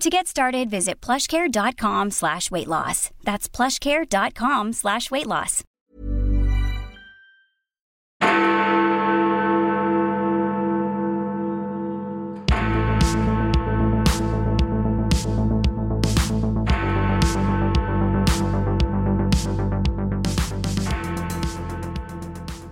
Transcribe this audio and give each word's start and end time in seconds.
To 0.00 0.10
get 0.10 0.26
started, 0.26 0.68
visit 0.68 1.00
plushcare.com 1.00 2.10
slash 2.10 2.50
weight 2.50 2.68
loss. 2.68 3.10
That's 3.24 3.48
plushcare.com 3.48 4.74
slash 4.74 5.10
weight 5.10 5.26
loss. 5.26 5.64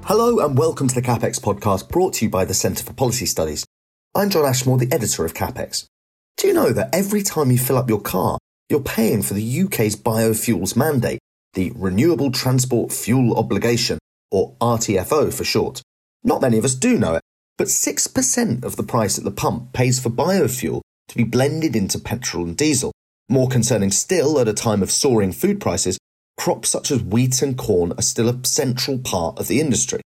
Hello 0.07 0.45
and 0.45 0.59
welcome 0.59 0.89
to 0.89 0.95
the 0.95 1.01
CapX 1.03 1.41
podcast 1.41 1.89
brought 1.89 2.13
to 2.15 2.27
you 2.27 2.31
by 2.31 2.45
the 2.45 2.53
Centre 2.53 2.85
for 2.85 2.93
Policy 2.93 3.25
Studies. 3.25 3.65
I'm 4.15 4.29
John 4.29 4.45
Ashmore, 4.45 4.77
the 4.77 4.93
editor 4.93 5.25
of 5.25 5.33
CapX. 5.33 5.87
Do 6.37 6.49
you 6.49 6.55
know 6.55 6.73
that 6.73 6.95
every 6.95 7.23
time 7.23 7.51
you 7.51 7.59
fill 7.59 7.79
up 7.79 7.89
your 7.89 8.01
car, 8.01 8.39
you're 8.69 8.81
paying 8.81 9.23
for 9.23 9.35
the 9.35 9.63
UK's 9.63 9.97
biofuels 9.97 10.77
mandate, 10.77 11.21
the 11.55 11.73
Renewable 11.75 12.31
Transport 12.31 12.93
Fuel 12.93 13.39
Obligation, 13.39 13.99
or 14.31 14.55
RTFO 14.61 15.33
for 15.33 15.45
short? 15.45 15.83
Not 16.23 16.43
many 16.43 16.59
of 16.59 16.65
us 16.65 16.75
do 16.75 16.99
know 16.99 17.15
it, 17.15 17.23
but 17.57 17.69
6% 17.69 18.65
of 18.65 18.77
the 18.77 18.83
price 18.83 19.17
at 19.17 19.25
the 19.25 19.31
pump 19.31 19.73
pays 19.73 20.01
for 20.01 20.11
biofuel 20.11 20.81
to 21.09 21.17
be 21.17 21.25
blended 21.25 21.77
into 21.77 21.99
petrol 21.99 22.45
and 22.45 22.57
diesel. 22.57 22.93
More 23.29 23.49
concerning 23.49 23.91
still, 23.91 24.39
at 24.41 24.49
a 24.49 24.53
time 24.53 24.83
of 24.83 24.91
soaring 24.91 25.33
food 25.33 25.61
prices, 25.61 25.99
crops 26.37 26.69
such 26.69 26.91
as 26.91 27.03
wheat 27.03 27.43
and 27.43 27.57
corn 27.57 27.93
are 27.93 28.03
still 28.03 28.29
a 28.29 28.45
central 28.45 28.99
part 28.99 29.39
of 29.39 29.47
the 29.47 29.61
industry. 29.61 30.01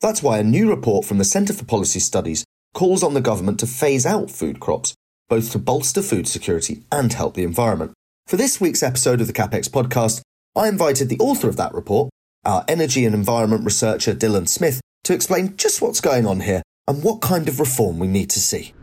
That's 0.00 0.22
why 0.22 0.38
a 0.38 0.44
new 0.44 0.68
report 0.68 1.04
from 1.04 1.18
the 1.18 1.24
Centre 1.24 1.52
for 1.52 1.64
Policy 1.64 2.00
Studies 2.00 2.44
calls 2.74 3.02
on 3.02 3.14
the 3.14 3.20
government 3.20 3.58
to 3.60 3.66
phase 3.66 4.06
out 4.06 4.30
food 4.30 4.60
crops, 4.60 4.94
both 5.30 5.52
to 5.52 5.58
bolster 5.58 6.02
food 6.02 6.28
security 6.28 6.82
and 6.92 7.12
help 7.14 7.34
the 7.34 7.44
environment. 7.44 7.92
For 8.26 8.36
this 8.36 8.60
week's 8.60 8.82
episode 8.82 9.20
of 9.20 9.28
the 9.28 9.32
CapX 9.32 9.70
podcast, 9.70 10.20
I 10.56 10.68
invited 10.68 11.08
the 11.08 11.18
author 11.20 11.48
of 11.48 11.56
that 11.56 11.72
report, 11.72 12.10
our 12.44 12.64
energy 12.66 13.04
and 13.04 13.14
environment 13.14 13.64
researcher 13.64 14.12
Dillon 14.12 14.48
Smith, 14.48 14.80
to 15.04 15.14
explain 15.14 15.56
just 15.56 15.80
what's 15.80 16.00
going 16.00 16.26
on 16.26 16.40
here 16.40 16.62
and 16.88 17.04
what 17.04 17.20
kind 17.20 17.48
of 17.48 17.60
reform 17.60 18.00
we 18.00 18.08
need 18.08 18.28
to 18.30 18.40
see. 18.40 18.74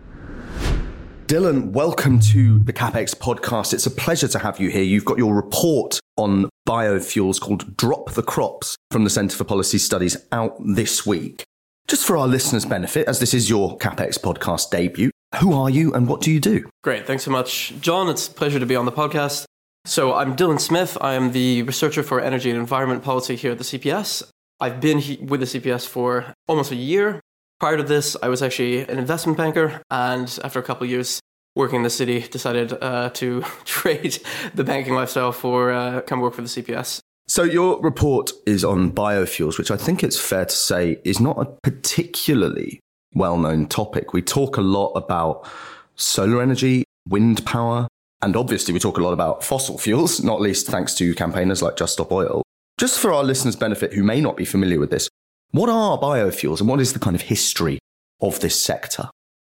Dillon, 1.27 1.73
welcome 1.73 2.21
to 2.21 2.59
the 2.59 2.71
CapX 2.71 3.13
podcast. 3.13 3.73
It's 3.73 3.85
a 3.85 3.91
pleasure 3.91 4.29
to 4.29 4.39
have 4.39 4.61
you 4.61 4.69
here. 4.69 4.83
You've 4.83 5.03
got 5.03 5.17
your 5.17 5.35
report 5.35 5.99
on 6.15 6.49
biofuels 6.65 7.41
called 7.41 7.75
Drop 7.75 8.13
the 8.13 8.23
Crops 8.23 8.77
from 8.91 9.03
the 9.03 9.09
Centre 9.09 9.35
for 9.35 9.43
Policy 9.43 9.79
Studies 9.79 10.15
out 10.31 10.55
this 10.65 11.05
week. 11.05 11.43
Just 11.89 12.05
for 12.05 12.15
our 12.15 12.27
listeners' 12.27 12.63
benefit, 12.65 13.09
as 13.09 13.19
this 13.19 13.33
is 13.33 13.49
your 13.49 13.77
CapX 13.77 14.17
podcast 14.17 14.69
debut, 14.69 15.11
who 15.39 15.53
are 15.53 15.69
you 15.69 15.93
and 15.93 16.07
what 16.07 16.21
do 16.21 16.31
you 16.31 16.39
do? 16.39 16.69
Great. 16.83 17.05
Thanks 17.07 17.23
so 17.23 17.31
much, 17.31 17.73
John. 17.79 18.09
It's 18.09 18.27
a 18.27 18.31
pleasure 18.31 18.59
to 18.59 18.65
be 18.65 18.75
on 18.75 18.85
the 18.85 18.91
podcast. 18.91 19.45
So, 19.85 20.13
I'm 20.13 20.35
Dillon 20.35 20.59
Smith. 20.59 20.97
I 20.99 21.13
am 21.13 21.31
the 21.31 21.63
researcher 21.63 22.03
for 22.03 22.19
energy 22.19 22.49
and 22.49 22.59
environment 22.59 23.03
policy 23.03 23.35
here 23.35 23.51
at 23.53 23.57
the 23.57 23.63
CPS. 23.63 24.23
I've 24.59 24.81
been 24.81 24.99
he- 24.99 25.17
with 25.17 25.39
the 25.39 25.45
CPS 25.45 25.87
for 25.87 26.33
almost 26.47 26.71
a 26.71 26.75
year. 26.75 27.21
Prior 27.59 27.77
to 27.77 27.83
this, 27.83 28.17
I 28.21 28.27
was 28.27 28.41
actually 28.41 28.81
an 28.81 28.99
investment 28.99 29.37
banker, 29.37 29.81
and 29.89 30.37
after 30.43 30.59
a 30.59 30.63
couple 30.63 30.83
of 30.85 30.91
years 30.91 31.19
working 31.55 31.77
in 31.77 31.83
the 31.83 31.89
city, 31.89 32.19
decided 32.19 32.73
uh, 32.81 33.09
to 33.11 33.41
trade 33.65 34.19
the 34.53 34.63
banking 34.63 34.93
lifestyle 34.93 35.31
for 35.31 35.71
uh, 35.71 36.01
come 36.01 36.19
work 36.19 36.33
for 36.33 36.41
the 36.41 36.47
CPS. 36.47 36.99
So 37.29 37.43
your 37.43 37.81
report 37.81 38.31
is 38.45 38.63
on 38.63 38.91
biofuels, 38.91 39.57
which 39.57 39.71
I 39.71 39.75
think 39.77 40.03
it's 40.03 40.19
fair 40.19 40.45
to 40.45 40.55
say 40.55 40.99
is 41.03 41.19
not 41.19 41.37
a 41.41 41.45
particularly 41.61 42.79
well-known 43.17 43.67
topic. 43.67 44.13
We 44.13 44.21
talk 44.21 44.57
a 44.57 44.61
lot 44.61 44.91
about 44.93 45.49
solar 45.95 46.41
energy, 46.41 46.83
wind 47.07 47.45
power, 47.45 47.87
and 48.21 48.35
obviously 48.35 48.73
we 48.73 48.79
talk 48.79 48.97
a 48.97 49.03
lot 49.03 49.13
about 49.13 49.43
fossil 49.43 49.77
fuels, 49.77 50.23
not 50.23 50.41
least 50.41 50.67
thanks 50.67 50.93
to 50.95 51.13
campaigners 51.15 51.61
like 51.61 51.77
Just 51.77 51.93
Stop 51.93 52.11
Oil. 52.11 52.43
Just 52.77 52.99
for 52.99 53.11
our 53.11 53.23
listeners' 53.23 53.55
benefit 53.55 53.93
who 53.93 54.03
may 54.03 54.21
not 54.21 54.37
be 54.37 54.45
familiar 54.45 54.79
with 54.79 54.91
this, 54.91 55.09
what 55.51 55.69
are 55.69 55.97
biofuels 55.97 56.59
and 56.59 56.69
what 56.69 56.79
is 56.79 56.93
the 56.93 56.99
kind 56.99 57.15
of 57.15 57.23
history 57.23 57.79
of 58.21 58.39
this 58.39 58.59
sector? 58.59 59.09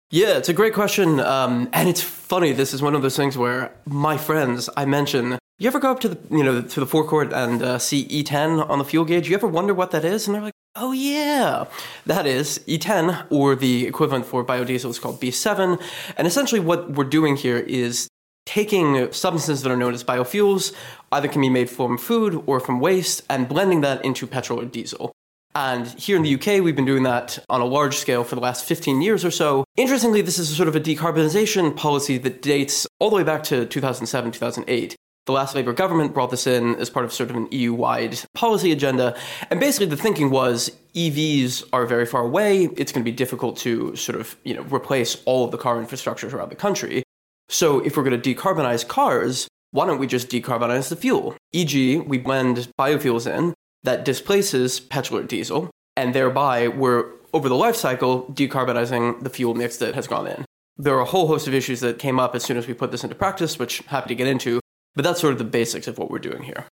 Yeah, 0.10 0.38
it's 0.38 0.48
a 0.48 0.54
great 0.54 0.74
question. 0.74 1.20
Um, 1.20 1.70
and 1.74 1.90
it's 1.90 2.02
funny. 2.02 2.54
This 2.54 2.74
is 2.74 2.82
one 2.82 2.96
of 2.96 3.02
those 3.02 3.18
things 3.18 3.38
where 3.38 3.74
my 3.86 4.18
friends, 4.18 4.70
I 4.78 4.86
mention, 4.86 5.38
you 5.60 5.68
ever 5.68 5.80
go 5.80 5.92
up 5.92 6.00
to 6.02 6.10
the, 6.10 6.18
you 6.30 6.44
know, 6.44 6.62
to 6.62 6.80
the 6.80 6.86
forecourt 6.86 7.34
and 7.34 7.62
uh, 7.62 7.80
see 7.80 8.06
E10 8.08 8.70
on 8.70 8.80
the 8.80 8.86
fuel 8.86 9.04
gauge? 9.04 9.28
You 9.28 9.36
ever 9.36 9.48
wonder 9.48 9.74
what 9.74 9.92
that 9.92 10.06
is? 10.06 10.28
And 10.28 10.36
they're 10.36 10.42
like, 10.42 10.54
oh 10.78 10.92
yeah, 10.92 11.66
that 12.06 12.26
is 12.26 12.60
E10, 12.68 13.28
or 13.30 13.56
the 13.56 13.86
equivalent 13.88 14.26
for 14.26 14.46
biodiesel 14.46 14.90
is 14.90 15.00
called 15.00 15.20
B7. 15.20 15.82
And 16.16 16.28
essentially 16.28 16.62
what 16.62 16.92
we're 16.92 17.04
doing 17.04 17.36
here 17.36 17.58
is 17.58 18.08
taking 18.46 19.12
substances 19.12 19.62
that 19.62 19.72
are 19.72 19.78
known 19.78 19.94
as 19.94 20.04
biofuels, 20.04 20.74
either 21.12 21.28
can 21.28 21.42
be 21.42 21.50
made 21.50 21.70
from 21.70 21.98
food 21.98 22.42
or 22.46 22.60
from 22.60 22.80
waste, 22.80 23.22
and 23.30 23.50
blending 23.50 23.82
that 23.82 24.04
into 24.06 24.26
petrol 24.26 24.62
or 24.62 24.66
diesel. 24.66 25.12
And 25.54 25.88
here 25.88 26.16
in 26.16 26.22
the 26.22 26.36
UK, 26.36 26.64
we've 26.64 26.76
been 26.76 26.86
doing 26.86 27.04
that 27.04 27.40
on 27.50 27.62
a 27.62 27.66
large 27.66 27.98
scale 27.98 28.24
for 28.24 28.36
the 28.36 28.42
last 28.42 28.64
15 28.66 29.02
years 29.02 29.26
or 29.26 29.32
so. 29.32 29.64
Interestingly, 29.76 30.22
this 30.22 30.38
is 30.38 30.56
sort 30.56 30.70
of 30.70 30.76
a 30.76 30.80
decarbonization 30.80 31.76
policy 31.76 32.20
that 32.20 32.44
dates 32.44 32.86
all 33.00 33.10
the 33.10 33.16
way 33.16 33.24
back 33.24 33.44
to 33.46 33.66
2007, 33.66 34.32
2008. 34.32 34.96
The 35.28 35.34
last 35.34 35.56
Labour 35.56 35.74
government 35.74 36.14
brought 36.14 36.32
this 36.32 36.48
in 36.48 36.76
as 36.76 36.90
part 36.90 37.04
of 37.04 37.12
sort 37.12 37.30
of 37.30 37.36
an 37.36 37.50
EU 37.52 37.74
wide 37.74 38.18
policy 38.34 38.72
agenda. 38.72 39.14
And 39.52 39.60
basically, 39.60 39.88
the 39.88 39.98
thinking 39.98 40.30
was 40.30 40.72
EVs 40.96 41.66
are 41.74 41.86
very 41.86 42.06
far 42.06 42.22
away. 42.22 42.70
It's 42.78 42.94
going 42.94 43.04
to 43.04 43.12
be 43.12 43.12
difficult 43.12 43.58
to 43.58 43.94
sort 43.98 44.18
of 44.18 44.38
you 44.46 44.54
know, 44.54 44.62
replace 44.64 45.22
all 45.26 45.44
of 45.44 45.52
the 45.52 45.58
car 45.58 45.84
infrastructures 45.84 46.32
around 46.32 46.48
the 46.48 46.56
country. 46.56 47.04
So, 47.50 47.82
if 47.82 47.98
we're 47.98 48.04
going 48.04 48.20
to 48.20 48.36
decarbonize 48.36 48.88
cars, 48.88 49.50
why 49.72 49.86
don't 49.86 50.00
we 50.00 50.08
just 50.08 50.30
decarbonize 50.30 50.88
the 50.88 50.96
fuel? 50.96 51.36
E.g., 51.52 51.98
we 51.98 52.18
blend 52.18 52.70
biofuels 52.80 53.30
in, 53.30 53.54
that 53.84 54.06
displaces 54.06 54.80
petrol 54.80 55.20
or 55.20 55.24
diesel, 55.24 55.70
and 55.98 56.16
thereby 56.16 56.70
we're 56.70 57.12
over 57.34 57.50
the 57.50 57.56
life 57.56 57.76
cycle 57.76 58.24
decarbonizing 58.32 59.24
the 59.24 59.30
fuel 59.30 59.56
mix 59.56 59.76
that 59.76 59.94
has 59.94 60.08
gone 60.08 60.26
in. 60.26 60.46
There 60.78 60.96
are 60.96 61.02
a 61.02 61.06
whole 61.06 61.28
host 61.28 61.50
of 61.50 61.54
issues 61.54 61.82
that 61.82 62.00
came 62.00 62.18
up 62.18 62.34
as 62.34 62.46
soon 62.46 62.56
as 62.56 62.66
we 62.66 62.74
put 62.74 62.92
this 62.92 63.04
into 63.04 63.16
practice, 63.16 63.60
which 63.60 63.82
I'm 63.82 63.88
happy 63.88 64.08
to 64.10 64.16
get 64.16 64.28
into, 64.28 64.62
but 64.98 65.04
that's 65.04 65.22
sort 65.22 65.32
of 65.32 65.38
the 65.38 65.46
basics 65.46 65.88
of 65.88 66.00
what 66.00 66.10
we're 66.10 66.18
doing 66.18 66.42
here. 66.42 66.66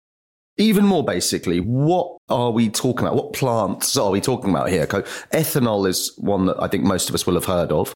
Even 0.56 0.86
more 0.86 1.04
basically, 1.04 1.60
what 1.60 2.16
are 2.30 2.50
we 2.50 2.70
talking 2.70 3.06
about? 3.06 3.16
What 3.16 3.34
plants 3.34 3.96
are 3.98 4.10
we 4.10 4.20
talking 4.20 4.50
about 4.50 4.70
here? 4.70 4.86
Ethanol 4.86 5.86
is 5.86 6.14
one 6.16 6.46
that 6.46 6.56
I 6.58 6.68
think 6.68 6.84
most 6.84 7.10
of 7.10 7.14
us 7.14 7.26
will 7.26 7.34
have 7.34 7.44
heard 7.44 7.70
of. 7.70 7.92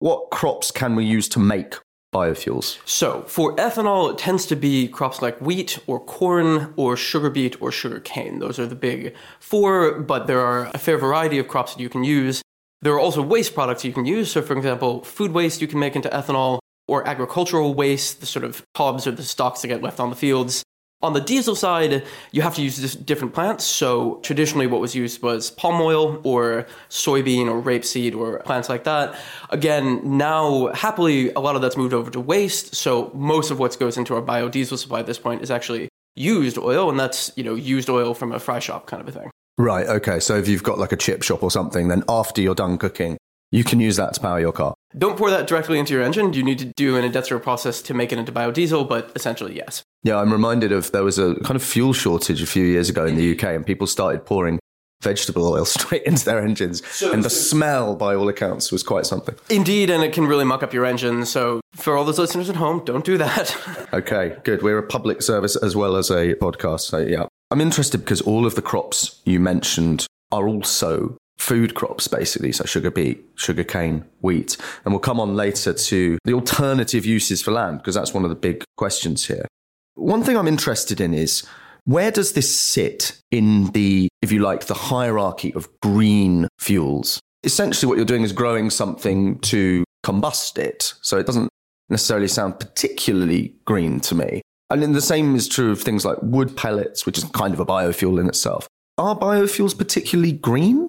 What 0.00 0.30
crops 0.30 0.72
can 0.72 0.96
we 0.96 1.04
use 1.04 1.28
to 1.28 1.38
make 1.38 1.76
biofuels? 2.12 2.78
So, 2.88 3.22
for 3.28 3.54
ethanol, 3.54 4.10
it 4.10 4.18
tends 4.18 4.46
to 4.46 4.56
be 4.56 4.88
crops 4.88 5.22
like 5.22 5.38
wheat 5.40 5.78
or 5.86 6.00
corn 6.00 6.74
or 6.76 6.96
sugar 6.96 7.30
beet 7.30 7.60
or 7.62 7.70
sugar 7.70 8.00
cane. 8.00 8.40
Those 8.40 8.58
are 8.58 8.66
the 8.66 8.74
big 8.74 9.14
four, 9.38 10.00
but 10.00 10.26
there 10.26 10.40
are 10.40 10.70
a 10.74 10.78
fair 10.78 10.98
variety 10.98 11.38
of 11.38 11.46
crops 11.46 11.74
that 11.74 11.80
you 11.80 11.88
can 11.88 12.02
use. 12.02 12.42
There 12.80 12.94
are 12.94 13.00
also 13.00 13.22
waste 13.22 13.54
products 13.54 13.84
you 13.84 13.92
can 13.92 14.06
use. 14.06 14.32
So, 14.32 14.42
for 14.42 14.56
example, 14.56 15.04
food 15.04 15.30
waste 15.30 15.60
you 15.60 15.68
can 15.68 15.78
make 15.78 15.94
into 15.94 16.08
ethanol, 16.08 16.58
or 16.88 17.06
agricultural 17.06 17.74
waste, 17.74 18.20
the 18.20 18.26
sort 18.26 18.44
of 18.44 18.62
cobs 18.74 19.06
or 19.06 19.12
the 19.12 19.22
stalks 19.22 19.62
that 19.62 19.68
get 19.68 19.82
left 19.82 20.00
on 20.00 20.10
the 20.10 20.16
fields. 20.16 20.62
On 21.00 21.14
the 21.14 21.20
diesel 21.20 21.56
side, 21.56 22.04
you 22.30 22.42
have 22.42 22.54
to 22.54 22.62
use 22.62 22.94
different 22.94 23.34
plants. 23.34 23.64
So 23.64 24.20
traditionally, 24.22 24.68
what 24.68 24.80
was 24.80 24.94
used 24.94 25.20
was 25.20 25.50
palm 25.50 25.80
oil 25.80 26.20
or 26.22 26.66
soybean 26.90 27.48
or 27.48 27.60
rapeseed 27.60 28.14
or 28.14 28.38
plants 28.40 28.68
like 28.68 28.84
that. 28.84 29.16
Again, 29.50 30.16
now 30.16 30.68
happily, 30.74 31.32
a 31.32 31.40
lot 31.40 31.56
of 31.56 31.62
that's 31.62 31.76
moved 31.76 31.92
over 31.92 32.08
to 32.12 32.20
waste. 32.20 32.76
So 32.76 33.10
most 33.14 33.50
of 33.50 33.58
what 33.58 33.76
goes 33.80 33.96
into 33.96 34.14
our 34.14 34.22
biodiesel 34.22 34.78
supply 34.78 35.00
at 35.00 35.06
this 35.06 35.18
point 35.18 35.42
is 35.42 35.50
actually 35.50 35.88
used 36.14 36.56
oil, 36.56 36.88
and 36.88 37.00
that's, 37.00 37.32
you 37.36 37.42
know, 37.42 37.56
used 37.56 37.90
oil 37.90 38.14
from 38.14 38.30
a 38.30 38.38
fry 38.38 38.60
shop 38.60 38.86
kind 38.86 39.00
of 39.00 39.08
a 39.08 39.12
thing. 39.12 39.30
Right. 39.58 39.86
Okay. 39.86 40.20
So 40.20 40.36
if 40.36 40.46
you've 40.46 40.62
got 40.62 40.78
like 40.78 40.92
a 40.92 40.96
chip 40.96 41.22
shop 41.22 41.42
or 41.42 41.50
something, 41.50 41.88
then 41.88 42.04
after 42.08 42.40
you're 42.40 42.54
done 42.54 42.78
cooking, 42.78 43.18
you 43.52 43.62
can 43.62 43.78
use 43.78 43.96
that 43.96 44.14
to 44.14 44.20
power 44.20 44.40
your 44.40 44.50
car. 44.50 44.74
Don't 44.98 45.16
pour 45.16 45.30
that 45.30 45.46
directly 45.46 45.78
into 45.78 45.94
your 45.94 46.02
engine. 46.02 46.32
You 46.32 46.42
need 46.42 46.58
to 46.58 46.64
do 46.76 46.96
an 46.96 47.04
industrial 47.04 47.40
process 47.40 47.80
to 47.82 47.94
make 47.94 48.12
it 48.12 48.18
into 48.18 48.32
biodiesel, 48.32 48.88
but 48.88 49.12
essentially, 49.14 49.54
yes. 49.54 49.82
Yeah, 50.02 50.18
I'm 50.18 50.32
reminded 50.32 50.72
of 50.72 50.90
there 50.90 51.04
was 51.04 51.18
a 51.18 51.36
kind 51.36 51.54
of 51.54 51.62
fuel 51.62 51.92
shortage 51.92 52.42
a 52.42 52.46
few 52.46 52.64
years 52.64 52.88
ago 52.88 53.06
in 53.06 53.14
the 53.14 53.32
UK, 53.32 53.44
and 53.44 53.64
people 53.64 53.86
started 53.86 54.26
pouring 54.26 54.58
vegetable 55.02 55.46
oil 55.46 55.64
straight 55.66 56.02
into 56.04 56.24
their 56.24 56.40
engines. 56.40 56.82
and 57.02 57.22
the 57.22 57.30
smell, 57.30 57.94
by 57.94 58.14
all 58.14 58.28
accounts, 58.28 58.72
was 58.72 58.82
quite 58.82 59.04
something. 59.04 59.34
Indeed, 59.50 59.90
and 59.90 60.02
it 60.02 60.12
can 60.12 60.26
really 60.26 60.44
muck 60.44 60.62
up 60.62 60.72
your 60.72 60.86
engine. 60.86 61.26
So, 61.26 61.60
for 61.74 61.96
all 61.96 62.04
those 62.04 62.18
listeners 62.18 62.48
at 62.48 62.56
home, 62.56 62.82
don't 62.84 63.04
do 63.04 63.18
that. 63.18 63.56
okay, 63.92 64.36
good. 64.44 64.62
We're 64.62 64.78
a 64.78 64.86
public 64.86 65.22
service 65.22 65.56
as 65.56 65.76
well 65.76 65.96
as 65.96 66.10
a 66.10 66.34
podcast. 66.36 66.80
So, 66.80 66.98
yeah. 66.98 67.26
I'm 67.50 67.60
interested 67.60 67.98
because 67.98 68.22
all 68.22 68.46
of 68.46 68.54
the 68.54 68.62
crops 68.62 69.20
you 69.26 69.38
mentioned 69.38 70.06
are 70.30 70.48
also 70.48 71.18
food 71.42 71.74
crops, 71.74 72.06
basically. 72.06 72.52
So, 72.52 72.64
sugar 72.64 72.90
beet, 72.90 73.24
sugar 73.34 73.64
cane, 73.64 74.04
wheat. 74.20 74.56
And 74.84 74.94
we'll 74.94 75.00
come 75.00 75.18
on 75.18 75.34
later 75.34 75.72
to 75.72 76.18
the 76.24 76.32
alternative 76.32 77.04
uses 77.04 77.42
for 77.42 77.50
land 77.50 77.78
because 77.78 77.96
that's 77.96 78.14
one 78.14 78.24
of 78.24 78.30
the 78.30 78.36
big 78.36 78.62
questions 78.76 79.26
here. 79.26 79.46
One 79.94 80.22
thing 80.22 80.36
I'm 80.36 80.48
interested 80.48 81.00
in 81.00 81.12
is 81.12 81.42
where 81.84 82.12
does 82.12 82.32
this 82.32 82.54
sit 82.54 83.20
in 83.30 83.66
the, 83.72 84.08
if 84.22 84.30
you 84.30 84.38
like, 84.38 84.66
the 84.66 84.74
hierarchy 84.74 85.52
of 85.54 85.68
green 85.80 86.48
fuels? 86.60 87.20
Essentially, 87.42 87.88
what 87.88 87.96
you're 87.96 88.06
doing 88.06 88.22
is 88.22 88.32
growing 88.32 88.70
something 88.70 89.40
to 89.40 89.84
combust 90.06 90.58
it. 90.58 90.94
So 91.02 91.18
it 91.18 91.26
doesn't 91.26 91.48
necessarily 91.88 92.28
sound 92.28 92.60
particularly 92.60 93.54
green 93.64 93.98
to 94.00 94.14
me. 94.14 94.42
And 94.70 94.94
the 94.94 95.02
same 95.02 95.34
is 95.34 95.48
true 95.48 95.72
of 95.72 95.82
things 95.82 96.04
like 96.04 96.18
wood 96.22 96.56
pellets, 96.56 97.04
which 97.04 97.18
is 97.18 97.24
kind 97.24 97.52
of 97.52 97.60
a 97.60 97.66
biofuel 97.66 98.20
in 98.20 98.28
itself. 98.28 98.68
Are 98.96 99.18
biofuels 99.18 99.76
particularly 99.76 100.32
green? 100.32 100.88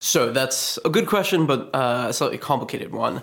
So 0.00 0.30
that's 0.30 0.78
a 0.84 0.90
good 0.90 1.06
question, 1.06 1.46
but 1.46 1.70
uh, 1.74 2.06
a 2.08 2.12
slightly 2.12 2.38
complicated 2.38 2.92
one. 2.92 3.22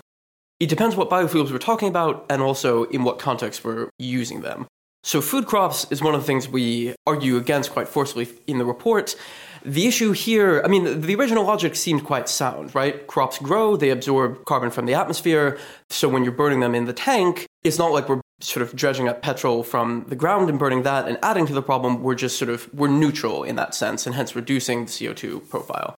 It 0.60 0.68
depends 0.68 0.96
what 0.96 1.10
biofuels 1.10 1.50
we're 1.50 1.58
talking 1.58 1.88
about 1.88 2.26
and 2.30 2.40
also 2.40 2.84
in 2.84 3.04
what 3.04 3.18
context 3.18 3.64
we're 3.64 3.90
using 3.98 4.42
them. 4.42 4.66
So, 5.02 5.20
food 5.20 5.44
crops 5.44 5.86
is 5.90 6.00
one 6.00 6.14
of 6.14 6.22
the 6.22 6.26
things 6.26 6.48
we 6.48 6.94
argue 7.06 7.36
against 7.36 7.72
quite 7.72 7.88
forcefully 7.88 8.26
in 8.46 8.56
the 8.56 8.64
report. 8.64 9.14
The 9.62 9.86
issue 9.86 10.12
here, 10.12 10.62
I 10.64 10.68
mean, 10.68 11.02
the 11.02 11.14
original 11.14 11.44
logic 11.44 11.76
seemed 11.76 12.04
quite 12.04 12.26
sound, 12.26 12.74
right? 12.74 13.06
Crops 13.06 13.38
grow, 13.38 13.76
they 13.76 13.90
absorb 13.90 14.46
carbon 14.46 14.70
from 14.70 14.86
the 14.86 14.94
atmosphere. 14.94 15.58
So, 15.90 16.08
when 16.08 16.24
you're 16.24 16.32
burning 16.32 16.60
them 16.60 16.74
in 16.74 16.86
the 16.86 16.94
tank, 16.94 17.44
it's 17.62 17.78
not 17.78 17.92
like 17.92 18.08
we're 18.08 18.22
sort 18.40 18.62
of 18.62 18.74
dredging 18.74 19.06
up 19.06 19.20
petrol 19.20 19.62
from 19.62 20.06
the 20.08 20.16
ground 20.16 20.48
and 20.48 20.58
burning 20.58 20.84
that 20.84 21.06
and 21.06 21.18
adding 21.22 21.46
to 21.48 21.52
the 21.52 21.62
problem. 21.62 22.02
We're 22.02 22.14
just 22.14 22.38
sort 22.38 22.48
of, 22.48 22.72
we're 22.72 22.88
neutral 22.88 23.44
in 23.44 23.56
that 23.56 23.74
sense 23.74 24.06
and 24.06 24.14
hence 24.14 24.34
reducing 24.34 24.86
the 24.86 24.90
CO2 24.90 25.50
profile. 25.50 25.94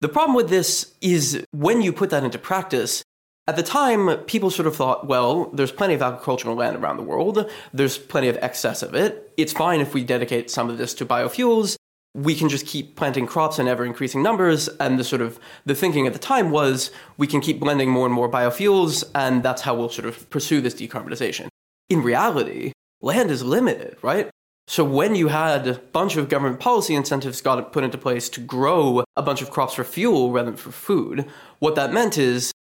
The 0.00 0.08
problem 0.08 0.36
with 0.36 0.48
this 0.48 0.94
is 1.00 1.44
when 1.50 1.82
you 1.82 1.92
put 1.92 2.10
that 2.10 2.22
into 2.22 2.38
practice, 2.38 3.02
at 3.48 3.56
the 3.56 3.62
time, 3.62 4.14
people 4.24 4.50
sort 4.50 4.68
of 4.68 4.76
thought, 4.76 5.06
well, 5.06 5.46
there's 5.54 5.72
plenty 5.72 5.94
of 5.94 6.02
agricultural 6.02 6.54
land 6.54 6.76
around 6.76 6.98
the 6.98 7.02
world. 7.02 7.50
There's 7.72 7.96
plenty 7.96 8.28
of 8.28 8.36
excess 8.42 8.82
of 8.82 8.94
it. 8.94 9.32
It's 9.36 9.54
fine 9.54 9.80
if 9.80 9.94
we 9.94 10.04
dedicate 10.04 10.50
some 10.50 10.68
of 10.68 10.78
this 10.78 10.94
to 10.94 11.06
biofuels. 11.06 11.76
We 12.14 12.34
can 12.34 12.48
just 12.48 12.66
keep 12.66 12.94
planting 12.94 13.26
crops 13.26 13.58
in 13.58 13.66
ever 13.66 13.84
increasing 13.84 14.22
numbers. 14.22 14.68
And 14.78 14.98
the 14.98 15.04
sort 15.04 15.22
of 15.22 15.40
the 15.64 15.74
thinking 15.74 16.06
at 16.06 16.12
the 16.12 16.18
time 16.18 16.50
was 16.50 16.90
we 17.16 17.26
can 17.26 17.40
keep 17.40 17.58
blending 17.58 17.90
more 17.90 18.06
and 18.06 18.14
more 18.14 18.30
biofuels, 18.30 19.02
and 19.14 19.42
that's 19.42 19.62
how 19.62 19.74
we'll 19.74 19.88
sort 19.88 20.06
of 20.06 20.28
pursue 20.30 20.60
this 20.60 20.74
decarbonization. 20.74 21.48
In 21.88 22.02
reality, 22.02 22.72
land 23.00 23.30
is 23.30 23.42
limited, 23.42 23.96
right? 24.02 24.30
So 24.70 24.84
when 24.84 25.14
you 25.14 25.28
had 25.28 25.66
a 25.66 25.74
bunch 25.78 26.18
of 26.18 26.28
government 26.28 26.60
policy 26.60 26.94
incentives 26.94 27.40
got 27.40 27.72
put 27.72 27.84
into 27.84 27.96
place 27.96 28.28
to 28.28 28.40
grow 28.40 29.02
a 29.16 29.22
bunch 29.22 29.40
of 29.40 29.50
crops 29.50 29.72
for 29.72 29.82
fuel 29.82 30.30
rather 30.30 30.50
than 30.50 30.58
for 30.58 30.70
food, 30.70 31.24
what 31.58 31.74
that 31.76 31.90
meant 31.90 32.18
is 32.18 32.52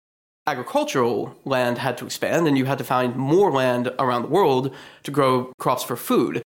agricultural 0.47 1.37
land 1.43 1.79
had 1.79 1.97
to 1.97 2.05
expand 2.05 2.47
and 2.47 2.57
you 2.57 2.63
had 2.63 2.77
to 2.77 2.85
find 2.85 3.17
more 3.17 3.51
land 3.51 3.91
around 3.99 4.21
the 4.21 4.29
world 4.29 4.73
to 5.03 5.11
grow 5.11 5.51
crops 5.59 5.83
for 5.83 5.97
food, 5.97 6.41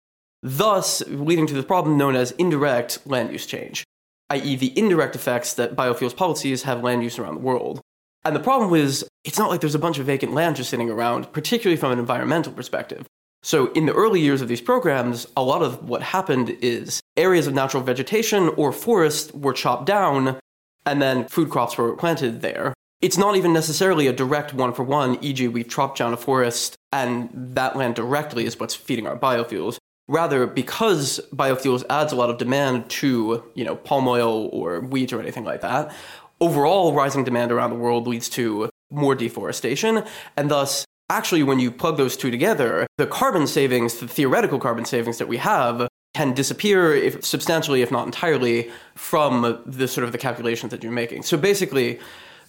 thus 0.42 1.02
leading 1.08 1.46
to 1.46 1.54
the 1.54 1.62
problem 1.62 1.96
known 1.96 2.16
as 2.16 2.32
indirect 2.32 2.98
land 3.06 3.32
use 3.32 3.46
change, 3.46 3.82
i.e., 4.28 4.56
the 4.56 4.78
indirect 4.78 5.16
effects 5.16 5.54
that 5.54 5.74
biofuels 5.74 6.14
policies 6.14 6.64
have 6.64 6.84
land 6.84 7.02
use 7.02 7.18
around 7.18 7.34
the 7.34 7.40
world. 7.40 7.80
And 8.26 8.36
the 8.36 8.40
problem 8.40 8.74
is, 8.74 9.08
it's 9.24 9.38
not 9.38 9.48
like 9.48 9.62
there's 9.62 9.74
a 9.74 9.78
bunch 9.78 9.98
of 9.98 10.04
vacant 10.04 10.34
land 10.34 10.56
just 10.56 10.68
sitting 10.68 10.90
around, 10.90 11.32
particularly 11.32 11.78
from 11.78 11.92
an 11.92 11.98
environmental 11.98 12.52
perspective. 12.52 13.06
So, 13.42 13.72
in 13.72 13.86
the 13.86 13.92
early 13.92 14.20
years 14.20 14.40
of 14.40 14.48
these 14.48 14.60
programs, 14.60 15.26
a 15.36 15.42
lot 15.42 15.62
of 15.62 15.88
what 15.88 16.02
happened 16.02 16.50
is 16.60 17.00
areas 17.16 17.46
of 17.46 17.54
natural 17.54 17.82
vegetation 17.82 18.48
or 18.56 18.72
forest 18.72 19.34
were 19.34 19.52
chopped 19.52 19.86
down, 19.86 20.38
and 20.84 21.00
then 21.00 21.28
food 21.28 21.50
crops 21.50 21.78
were 21.78 21.94
planted 21.94 22.40
there 22.42 22.74
it's 23.02 23.18
not 23.18 23.36
even 23.36 23.52
necessarily 23.52 24.06
a 24.06 24.12
direct 24.12 24.54
one 24.54 24.72
for 24.72 24.82
one, 24.82 25.22
e.g., 25.22 25.46
we've 25.48 25.68
chopped 25.68 25.98
down 25.98 26.12
a 26.12 26.16
forest 26.16 26.76
and 26.92 27.28
that 27.32 27.76
land 27.76 27.94
directly 27.94 28.46
is 28.46 28.58
what's 28.58 28.74
feeding 28.74 29.06
our 29.06 29.18
biofuels. 29.18 29.76
Rather, 30.08 30.46
because 30.46 31.20
biofuels 31.34 31.84
adds 31.90 32.12
a 32.12 32.16
lot 32.16 32.30
of 32.30 32.38
demand 32.38 32.88
to, 32.88 33.44
you 33.54 33.64
know, 33.64 33.76
palm 33.76 34.08
oil 34.08 34.48
or 34.52 34.80
wheat 34.80 35.12
or 35.12 35.20
anything 35.20 35.44
like 35.44 35.60
that, 35.60 35.94
overall 36.40 36.94
rising 36.94 37.24
demand 37.24 37.52
around 37.52 37.70
the 37.70 37.76
world 37.76 38.06
leads 38.06 38.28
to 38.30 38.70
more 38.90 39.14
deforestation, 39.14 40.04
and 40.36 40.50
thus 40.50 40.84
actually 41.10 41.42
when 41.42 41.58
you 41.58 41.70
plug 41.70 41.96
those 41.96 42.16
two 42.16 42.30
together, 42.30 42.86
the 42.98 43.06
carbon 43.06 43.46
savings, 43.46 43.98
the 43.98 44.08
theoretical 44.08 44.58
carbon 44.58 44.84
savings 44.84 45.18
that 45.18 45.28
we 45.28 45.36
have 45.36 45.88
can 46.14 46.32
disappear 46.32 46.94
if 46.94 47.24
substantially 47.24 47.82
if 47.82 47.90
not 47.90 48.06
entirely 48.06 48.70
from 48.94 49.62
the 49.66 49.86
sort 49.86 50.04
of 50.04 50.12
the 50.12 50.18
calculations 50.18 50.70
that 50.70 50.82
you're 50.82 50.92
making. 50.92 51.22
So 51.22 51.36
basically, 51.36 51.98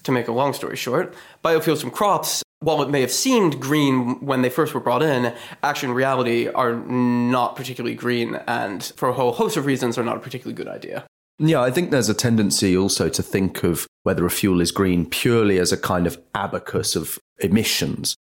to 0.03 0.11
make 0.11 0.27
a 0.27 0.31
long 0.31 0.53
story 0.53 0.77
short, 0.77 1.13
biofuels 1.43 1.81
from 1.81 1.91
crops, 1.91 2.43
while 2.59 2.81
it 2.81 2.89
may 2.89 3.01
have 3.01 3.11
seemed 3.11 3.59
green 3.59 4.25
when 4.25 4.41
they 4.41 4.49
first 4.49 4.73
were 4.73 4.79
brought 4.79 5.03
in, 5.03 5.33
actually 5.63 5.89
in 5.89 5.95
reality 5.95 6.47
are 6.47 6.75
not 6.75 7.55
particularly 7.55 7.95
green 7.95 8.35
and 8.47 8.83
for 8.95 9.09
a 9.09 9.13
whole 9.13 9.33
host 9.33 9.57
of 9.57 9.65
reasons 9.65 9.97
are 9.97 10.03
not 10.03 10.17
a 10.17 10.19
particularly 10.19 10.55
good 10.55 10.67
idea. 10.67 11.05
Yeah, 11.39 11.61
I 11.61 11.69
think 11.69 11.91
there's 11.91 12.09
a 12.09 12.15
tendency 12.15 12.75
also 12.75 13.09
to 13.09 13.21
think 13.21 13.63
of 13.63 13.85
whether 14.03 14.25
a 14.25 14.31
fuel 14.31 14.59
is 14.59 14.71
green 14.71 15.05
purely 15.05 15.59
as 15.59 15.71
a 15.71 15.77
kind 15.77 16.07
of 16.07 16.17
abacus 16.33 16.95
of 16.95 17.19
emissions. 17.39 18.15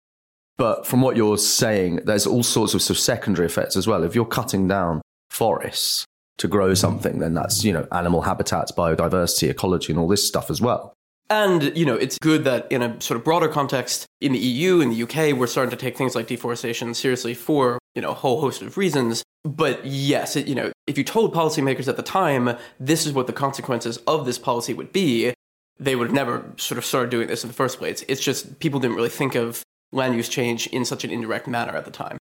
But 0.56 0.86
from 0.86 1.00
what 1.00 1.16
you're 1.16 1.38
saying, 1.38 2.02
there's 2.04 2.26
all 2.26 2.42
sorts 2.42 2.74
of, 2.74 2.82
sort 2.82 2.96
of 2.96 3.02
secondary 3.02 3.46
effects 3.46 3.76
as 3.76 3.86
well. 3.86 4.04
If 4.04 4.14
you're 4.14 4.24
cutting 4.24 4.68
down 4.68 5.02
forests 5.30 6.04
to 6.38 6.48
grow 6.48 6.68
mm-hmm. 6.68 6.74
something, 6.74 7.18
then 7.18 7.34
that's, 7.34 7.64
you 7.64 7.72
know, 7.72 7.86
animal 7.92 8.22
habitats, 8.22 8.72
biodiversity, 8.72 9.50
ecology, 9.50 9.92
and 9.92 10.00
all 10.00 10.08
this 10.08 10.26
stuff 10.26 10.50
as 10.50 10.60
well. 10.60 10.94
And, 11.30 11.76
you 11.76 11.86
know, 11.86 11.94
it's 11.94 12.18
good 12.18 12.44
that 12.44 12.70
in 12.70 12.82
a 12.82 13.00
sort 13.00 13.16
of 13.16 13.24
broader 13.24 13.48
context, 13.48 14.06
in 14.20 14.32
the 14.32 14.38
EU, 14.38 14.80
in 14.80 14.90
the 14.90 15.02
UK, 15.02 15.36
we're 15.36 15.46
starting 15.46 15.70
to 15.70 15.76
take 15.76 15.96
things 15.96 16.14
like 16.14 16.26
deforestation 16.26 16.92
seriously 16.92 17.34
for, 17.34 17.78
you 17.94 18.02
know, 18.02 18.10
a 18.10 18.14
whole 18.14 18.40
host 18.40 18.60
of 18.62 18.76
reasons. 18.76 19.22
But 19.42 19.84
yes, 19.84 20.36
it, 20.36 20.46
you 20.46 20.54
know, 20.54 20.70
if 20.86 20.98
you 20.98 21.04
told 21.04 21.34
policymakers 21.34 21.88
at 21.88 21.96
the 21.96 22.02
time, 22.02 22.56
this 22.78 23.06
is 23.06 23.12
what 23.12 23.26
the 23.26 23.32
consequences 23.32 23.96
of 24.06 24.26
this 24.26 24.38
policy 24.38 24.74
would 24.74 24.92
be, 24.92 25.32
they 25.78 25.96
would 25.96 26.08
have 26.08 26.14
never 26.14 26.44
sort 26.56 26.78
of 26.78 26.84
started 26.84 27.10
doing 27.10 27.26
this 27.26 27.42
in 27.42 27.48
the 27.48 27.54
first 27.54 27.78
place. 27.78 28.04
It's 28.06 28.22
just 28.22 28.58
people 28.58 28.78
didn't 28.78 28.96
really 28.96 29.08
think 29.08 29.34
of 29.34 29.62
land 29.94 30.14
use 30.14 30.28
change 30.28 30.66
in 30.68 30.84
such 30.84 31.04
an 31.04 31.10
indirect 31.10 31.46
manner 31.46 31.72
at 31.72 31.84
the 31.84 31.90
time. 31.90 32.18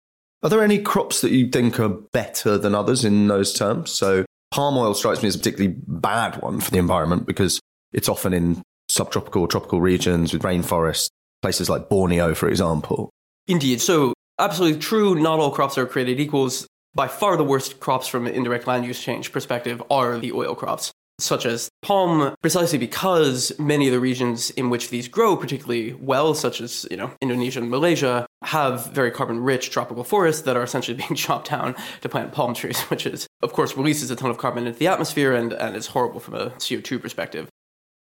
Are 0.43 0.49
there 0.49 0.63
any 0.63 0.79
crops 0.79 1.21
that 1.21 1.31
you 1.31 1.49
think 1.49 1.79
are 1.79 1.89
better 1.89 2.57
than 2.57 2.75
others 2.75 3.03
in 3.03 3.27
those 3.27 3.53
terms? 3.53 3.91
So 3.91 4.25
palm 4.51 4.77
oil 4.77 4.93
strikes 4.93 5.21
me 5.21 5.27
as 5.27 5.35
a 5.35 5.39
particularly 5.39 5.75
bad 5.87 6.41
one 6.41 6.59
for 6.59 6.71
the 6.71 6.77
environment 6.77 7.25
because 7.25 7.59
it's 7.91 8.09
often 8.09 8.33
in 8.33 8.61
subtropical 8.89 9.41
or 9.41 9.47
tropical 9.47 9.81
regions 9.81 10.33
with 10.33 10.43
rainforests, 10.43 11.09
places 11.41 11.69
like 11.69 11.89
Borneo, 11.89 12.33
for 12.33 12.47
example. 12.47 13.09
Indeed. 13.47 13.81
So, 13.81 14.13
absolutely 14.39 14.79
true. 14.79 15.15
Not 15.15 15.39
all 15.39 15.51
crops 15.51 15.77
are 15.77 15.85
created 15.85 16.19
equals. 16.19 16.67
By 16.93 17.07
far, 17.07 17.37
the 17.37 17.43
worst 17.43 17.79
crops 17.79 18.07
from 18.07 18.27
an 18.27 18.33
indirect 18.33 18.67
land 18.67 18.85
use 18.85 19.01
change 19.01 19.31
perspective 19.31 19.81
are 19.89 20.17
the 20.17 20.31
oil 20.31 20.55
crops, 20.55 20.91
such 21.19 21.45
as 21.45 21.69
palm, 21.81 22.35
precisely 22.41 22.77
because 22.77 23.51
many 23.57 23.87
of 23.87 23.93
the 23.93 23.99
regions 23.99 24.49
in 24.51 24.69
which 24.69 24.89
these 24.89 25.07
grow 25.07 25.35
particularly 25.35 25.93
well, 25.93 26.33
such 26.33 26.61
as 26.61 26.85
you 26.91 26.97
know 26.97 27.11
Indonesia 27.21 27.59
and 27.59 27.69
Malaysia, 27.69 28.25
have 28.43 28.91
very 28.93 29.11
carbon-rich 29.11 29.71
tropical 29.71 30.03
forests 30.03 30.43
that 30.43 30.55
are 30.55 30.63
essentially 30.63 30.97
being 31.07 31.15
chopped 31.15 31.49
down 31.49 31.75
to 32.01 32.09
plant 32.09 32.31
palm 32.31 32.53
trees, 32.53 32.79
which 32.83 33.05
is, 33.05 33.27
of 33.41 33.53
course, 33.53 33.75
releases 33.75 34.11
a 34.11 34.15
ton 34.15 34.29
of 34.29 34.37
carbon 34.37 34.67
into 34.67 34.79
the 34.79 34.87
atmosphere 34.87 35.33
and, 35.33 35.53
and 35.53 35.75
is 35.75 35.87
horrible 35.87 36.19
from 36.19 36.35
a 36.35 36.49
CO2 36.51 37.01
perspective. 37.01 37.47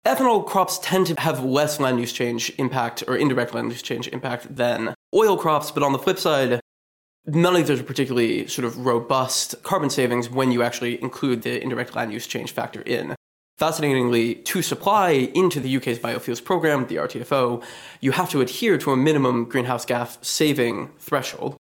Ethanol 0.05 0.45
crops 0.45 0.79
tend 0.81 1.05
to 1.07 1.19
have 1.19 1.43
less 1.43 1.81
land 1.81 1.99
use 1.99 2.13
change 2.13 2.49
impact 2.57 3.03
or 3.09 3.17
indirect 3.17 3.53
land 3.53 3.71
use 3.71 3.81
change 3.81 4.07
impact 4.07 4.55
than 4.55 4.93
oil 5.13 5.37
crops, 5.37 5.69
but 5.69 5.83
on 5.83 5.91
the 5.91 5.99
flip 5.99 6.17
side, 6.17 6.61
none 7.27 7.55
of 7.55 7.67
those 7.67 7.79
are 7.81 7.83
particularly 7.83 8.47
sort 8.47 8.65
of 8.65 8.85
robust 8.85 9.61
carbon 9.63 9.89
savings 9.89 10.29
when 10.29 10.51
you 10.51 10.63
actually 10.63 11.01
include 11.01 11.41
the 11.41 11.61
indirect 11.61 11.95
land 11.95 12.13
use 12.13 12.25
change 12.25 12.51
factor 12.51 12.81
in. 12.81 13.15
Fascinatingly, 13.57 14.35
to 14.35 14.61
supply 14.61 15.09
into 15.33 15.59
the 15.59 15.75
UK's 15.77 15.99
biofuels 15.99 16.43
program, 16.43 16.85
the 16.87 16.95
RTFO, 16.95 17.63
you 18.01 18.11
have 18.11 18.29
to 18.29 18.39
adhere 18.39 18.77
to 18.77 18.91
a 18.91 18.97
minimum 18.97 19.45
greenhouse 19.45 19.83
gas 19.83 20.17
saving 20.21 20.91
threshold. 20.99 21.57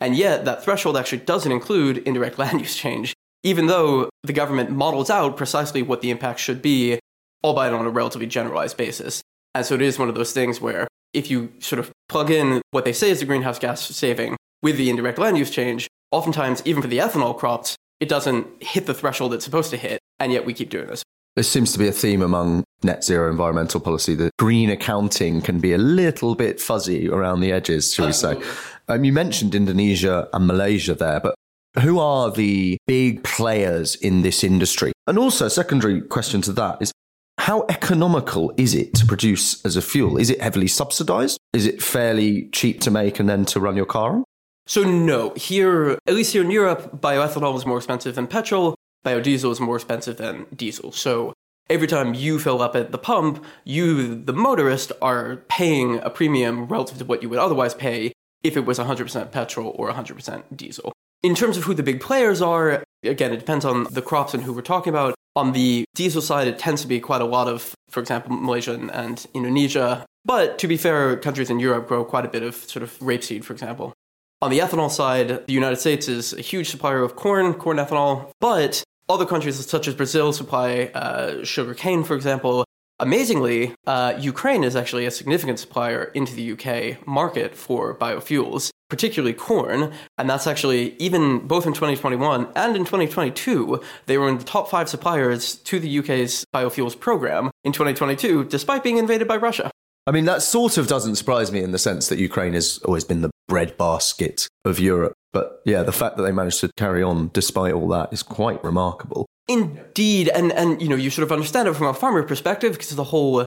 And 0.00 0.14
yet, 0.16 0.44
that 0.44 0.62
threshold 0.62 0.96
actually 0.96 1.18
doesn't 1.18 1.50
include 1.50 1.98
indirect 1.98 2.38
land 2.38 2.60
use 2.60 2.76
change, 2.76 3.14
even 3.42 3.66
though 3.66 4.10
the 4.22 4.34
government 4.34 4.70
models 4.70 5.10
out 5.10 5.36
precisely 5.36 5.82
what 5.82 6.02
the 6.02 6.10
impact 6.10 6.40
should 6.40 6.60
be, 6.60 6.98
albeit 7.42 7.72
on 7.72 7.86
a 7.86 7.90
relatively 7.90 8.26
generalized 8.26 8.76
basis. 8.76 9.22
And 9.54 9.64
so 9.64 9.74
it 9.74 9.82
is 9.82 9.98
one 9.98 10.10
of 10.10 10.14
those 10.14 10.32
things 10.32 10.60
where 10.60 10.86
if 11.14 11.30
you 11.30 11.52
sort 11.58 11.80
of 11.80 11.90
plug 12.08 12.30
in 12.30 12.60
what 12.70 12.84
they 12.84 12.92
say 12.92 13.10
is 13.10 13.20
the 13.20 13.26
greenhouse 13.26 13.58
gas 13.58 13.80
saving 13.80 14.36
with 14.62 14.76
the 14.76 14.90
indirect 14.90 15.18
land 15.18 15.38
use 15.38 15.50
change, 15.50 15.88
oftentimes, 16.10 16.62
even 16.64 16.82
for 16.82 16.88
the 16.88 16.98
ethanol 16.98 17.36
crops, 17.36 17.76
it 18.00 18.08
doesn't 18.08 18.46
hit 18.62 18.86
the 18.86 18.94
threshold 18.94 19.34
it's 19.34 19.44
supposed 19.44 19.70
to 19.70 19.76
hit, 19.76 20.00
and 20.18 20.32
yet 20.32 20.44
we 20.44 20.54
keep 20.54 20.70
doing 20.70 20.86
this. 20.86 21.02
This 21.36 21.48
seems 21.48 21.72
to 21.72 21.78
be 21.78 21.86
a 21.86 21.92
theme 21.92 22.22
among 22.22 22.64
net 22.82 23.04
zero 23.04 23.30
environmental 23.30 23.80
policy 23.80 24.14
that 24.16 24.32
green 24.38 24.70
accounting 24.70 25.40
can 25.40 25.60
be 25.60 25.72
a 25.72 25.78
little 25.78 26.34
bit 26.34 26.60
fuzzy 26.60 27.08
around 27.08 27.40
the 27.40 27.52
edges, 27.52 27.94
shall 27.94 28.06
we 28.06 28.12
say. 28.12 28.40
Um, 28.88 29.04
you 29.04 29.12
mentioned 29.12 29.54
Indonesia 29.54 30.28
and 30.32 30.46
Malaysia 30.46 30.94
there, 30.94 31.20
but 31.20 31.34
who 31.80 32.00
are 32.00 32.32
the 32.32 32.78
big 32.86 33.22
players 33.22 33.94
in 33.94 34.22
this 34.22 34.42
industry? 34.42 34.92
And 35.06 35.18
also, 35.18 35.46
a 35.46 35.50
secondary 35.50 36.00
question 36.00 36.42
to 36.42 36.52
that 36.54 36.82
is 36.82 36.92
how 37.38 37.64
economical 37.68 38.52
is 38.56 38.74
it 38.74 38.92
to 38.94 39.06
produce 39.06 39.64
as 39.64 39.76
a 39.76 39.82
fuel? 39.82 40.16
Is 40.16 40.30
it 40.30 40.40
heavily 40.40 40.68
subsidized? 40.68 41.38
Is 41.52 41.64
it 41.64 41.82
fairly 41.82 42.48
cheap 42.50 42.80
to 42.82 42.90
make 42.90 43.20
and 43.20 43.28
then 43.28 43.44
to 43.46 43.60
run 43.60 43.76
your 43.76 43.86
car 43.86 44.16
on? 44.16 44.24
So, 44.70 44.84
no, 44.84 45.30
here, 45.30 45.98
at 46.06 46.14
least 46.14 46.32
here 46.32 46.44
in 46.44 46.50
Europe, 46.52 47.00
bioethanol 47.00 47.56
is 47.56 47.66
more 47.66 47.78
expensive 47.78 48.14
than 48.14 48.28
petrol, 48.28 48.76
biodiesel 49.04 49.50
is 49.50 49.58
more 49.58 49.74
expensive 49.74 50.16
than 50.16 50.46
diesel. 50.54 50.92
So, 50.92 51.32
every 51.68 51.88
time 51.88 52.14
you 52.14 52.38
fill 52.38 52.62
up 52.62 52.76
at 52.76 52.92
the 52.92 52.96
pump, 52.96 53.44
you, 53.64 54.14
the 54.14 54.32
motorist, 54.32 54.92
are 55.02 55.38
paying 55.48 55.98
a 56.04 56.08
premium 56.08 56.68
relative 56.68 56.98
to 56.98 57.04
what 57.04 57.20
you 57.20 57.28
would 57.28 57.40
otherwise 57.40 57.74
pay 57.74 58.12
if 58.44 58.56
it 58.56 58.64
was 58.64 58.78
100% 58.78 59.32
petrol 59.32 59.74
or 59.76 59.90
100% 59.90 60.56
diesel. 60.56 60.92
In 61.24 61.34
terms 61.34 61.56
of 61.56 61.64
who 61.64 61.74
the 61.74 61.82
big 61.82 62.00
players 62.00 62.40
are, 62.40 62.84
again, 63.02 63.32
it 63.32 63.40
depends 63.40 63.64
on 63.64 63.88
the 63.90 64.02
crops 64.02 64.34
and 64.34 64.44
who 64.44 64.52
we're 64.52 64.62
talking 64.62 64.92
about. 64.92 65.16
On 65.34 65.50
the 65.50 65.84
diesel 65.96 66.22
side, 66.22 66.46
it 66.46 66.60
tends 66.60 66.80
to 66.82 66.86
be 66.86 67.00
quite 67.00 67.22
a 67.22 67.26
lot 67.26 67.48
of, 67.48 67.74
for 67.88 67.98
example, 67.98 68.36
Malaysia 68.36 68.74
and 68.92 69.26
Indonesia. 69.34 70.06
But 70.24 70.60
to 70.60 70.68
be 70.68 70.76
fair, 70.76 71.16
countries 71.16 71.50
in 71.50 71.58
Europe 71.58 71.88
grow 71.88 72.04
quite 72.04 72.24
a 72.24 72.28
bit 72.28 72.44
of 72.44 72.54
sort 72.54 72.84
of 72.84 72.96
rapeseed, 73.00 73.42
for 73.42 73.52
example. 73.52 73.94
On 74.42 74.50
the 74.50 74.60
ethanol 74.60 74.90
side, 74.90 75.46
the 75.46 75.52
United 75.52 75.76
States 75.76 76.08
is 76.08 76.32
a 76.32 76.40
huge 76.40 76.70
supplier 76.70 77.02
of 77.02 77.14
corn, 77.14 77.52
corn 77.52 77.76
ethanol, 77.76 78.30
but 78.40 78.82
other 79.06 79.26
countries 79.26 79.66
such 79.66 79.86
as 79.86 79.94
Brazil 79.94 80.32
supply 80.32 80.90
uh, 80.94 81.44
sugar 81.44 81.74
cane, 81.74 82.04
for 82.04 82.16
example. 82.16 82.64
Amazingly, 82.98 83.74
uh, 83.86 84.14
Ukraine 84.18 84.64
is 84.64 84.76
actually 84.76 85.04
a 85.04 85.10
significant 85.10 85.58
supplier 85.58 86.04
into 86.14 86.34
the 86.34 86.52
UK 86.52 87.06
market 87.06 87.54
for 87.54 87.94
biofuels, 87.94 88.70
particularly 88.88 89.34
corn. 89.34 89.92
And 90.16 90.30
that's 90.30 90.46
actually, 90.46 90.96
even 90.96 91.46
both 91.46 91.66
in 91.66 91.74
2021 91.74 92.48
and 92.56 92.76
in 92.76 92.86
2022, 92.86 93.78
they 94.06 94.16
were 94.16 94.28
in 94.28 94.38
the 94.38 94.44
top 94.44 94.70
five 94.70 94.88
suppliers 94.88 95.56
to 95.56 95.78
the 95.78 95.98
UK's 95.98 96.46
biofuels 96.54 96.98
program 96.98 97.50
in 97.62 97.72
2022, 97.72 98.44
despite 98.44 98.82
being 98.82 98.96
invaded 98.96 99.28
by 99.28 99.36
Russia. 99.36 99.70
I 100.06 100.12
mean, 100.12 100.24
that 100.24 100.40
sort 100.40 100.78
of 100.78 100.86
doesn't 100.86 101.16
surprise 101.16 101.52
me 101.52 101.62
in 101.62 101.72
the 101.72 101.78
sense 101.78 102.08
that 102.08 102.18
Ukraine 102.18 102.54
has 102.54 102.78
always 102.78 103.04
been 103.04 103.20
the 103.20 103.30
breadbasket 103.50 104.48
of 104.64 104.78
Europe. 104.78 105.12
But 105.32 105.60
yeah, 105.66 105.82
the 105.82 105.92
fact 105.92 106.16
that 106.16 106.22
they 106.22 106.32
managed 106.32 106.60
to 106.60 106.70
carry 106.76 107.02
on 107.02 107.30
despite 107.34 107.74
all 107.74 107.88
that 107.88 108.12
is 108.12 108.22
quite 108.22 108.62
remarkable. 108.64 109.26
Indeed, 109.48 110.28
and 110.28 110.52
and 110.52 110.80
you 110.80 110.88
know 110.88 110.96
you 110.96 111.10
sort 111.10 111.24
of 111.24 111.32
understand 111.32 111.68
it 111.68 111.74
from 111.74 111.88
a 111.88 111.94
farmer 111.94 112.22
perspective 112.22 112.72
because 112.72 112.90
the 112.90 113.04
whole 113.04 113.44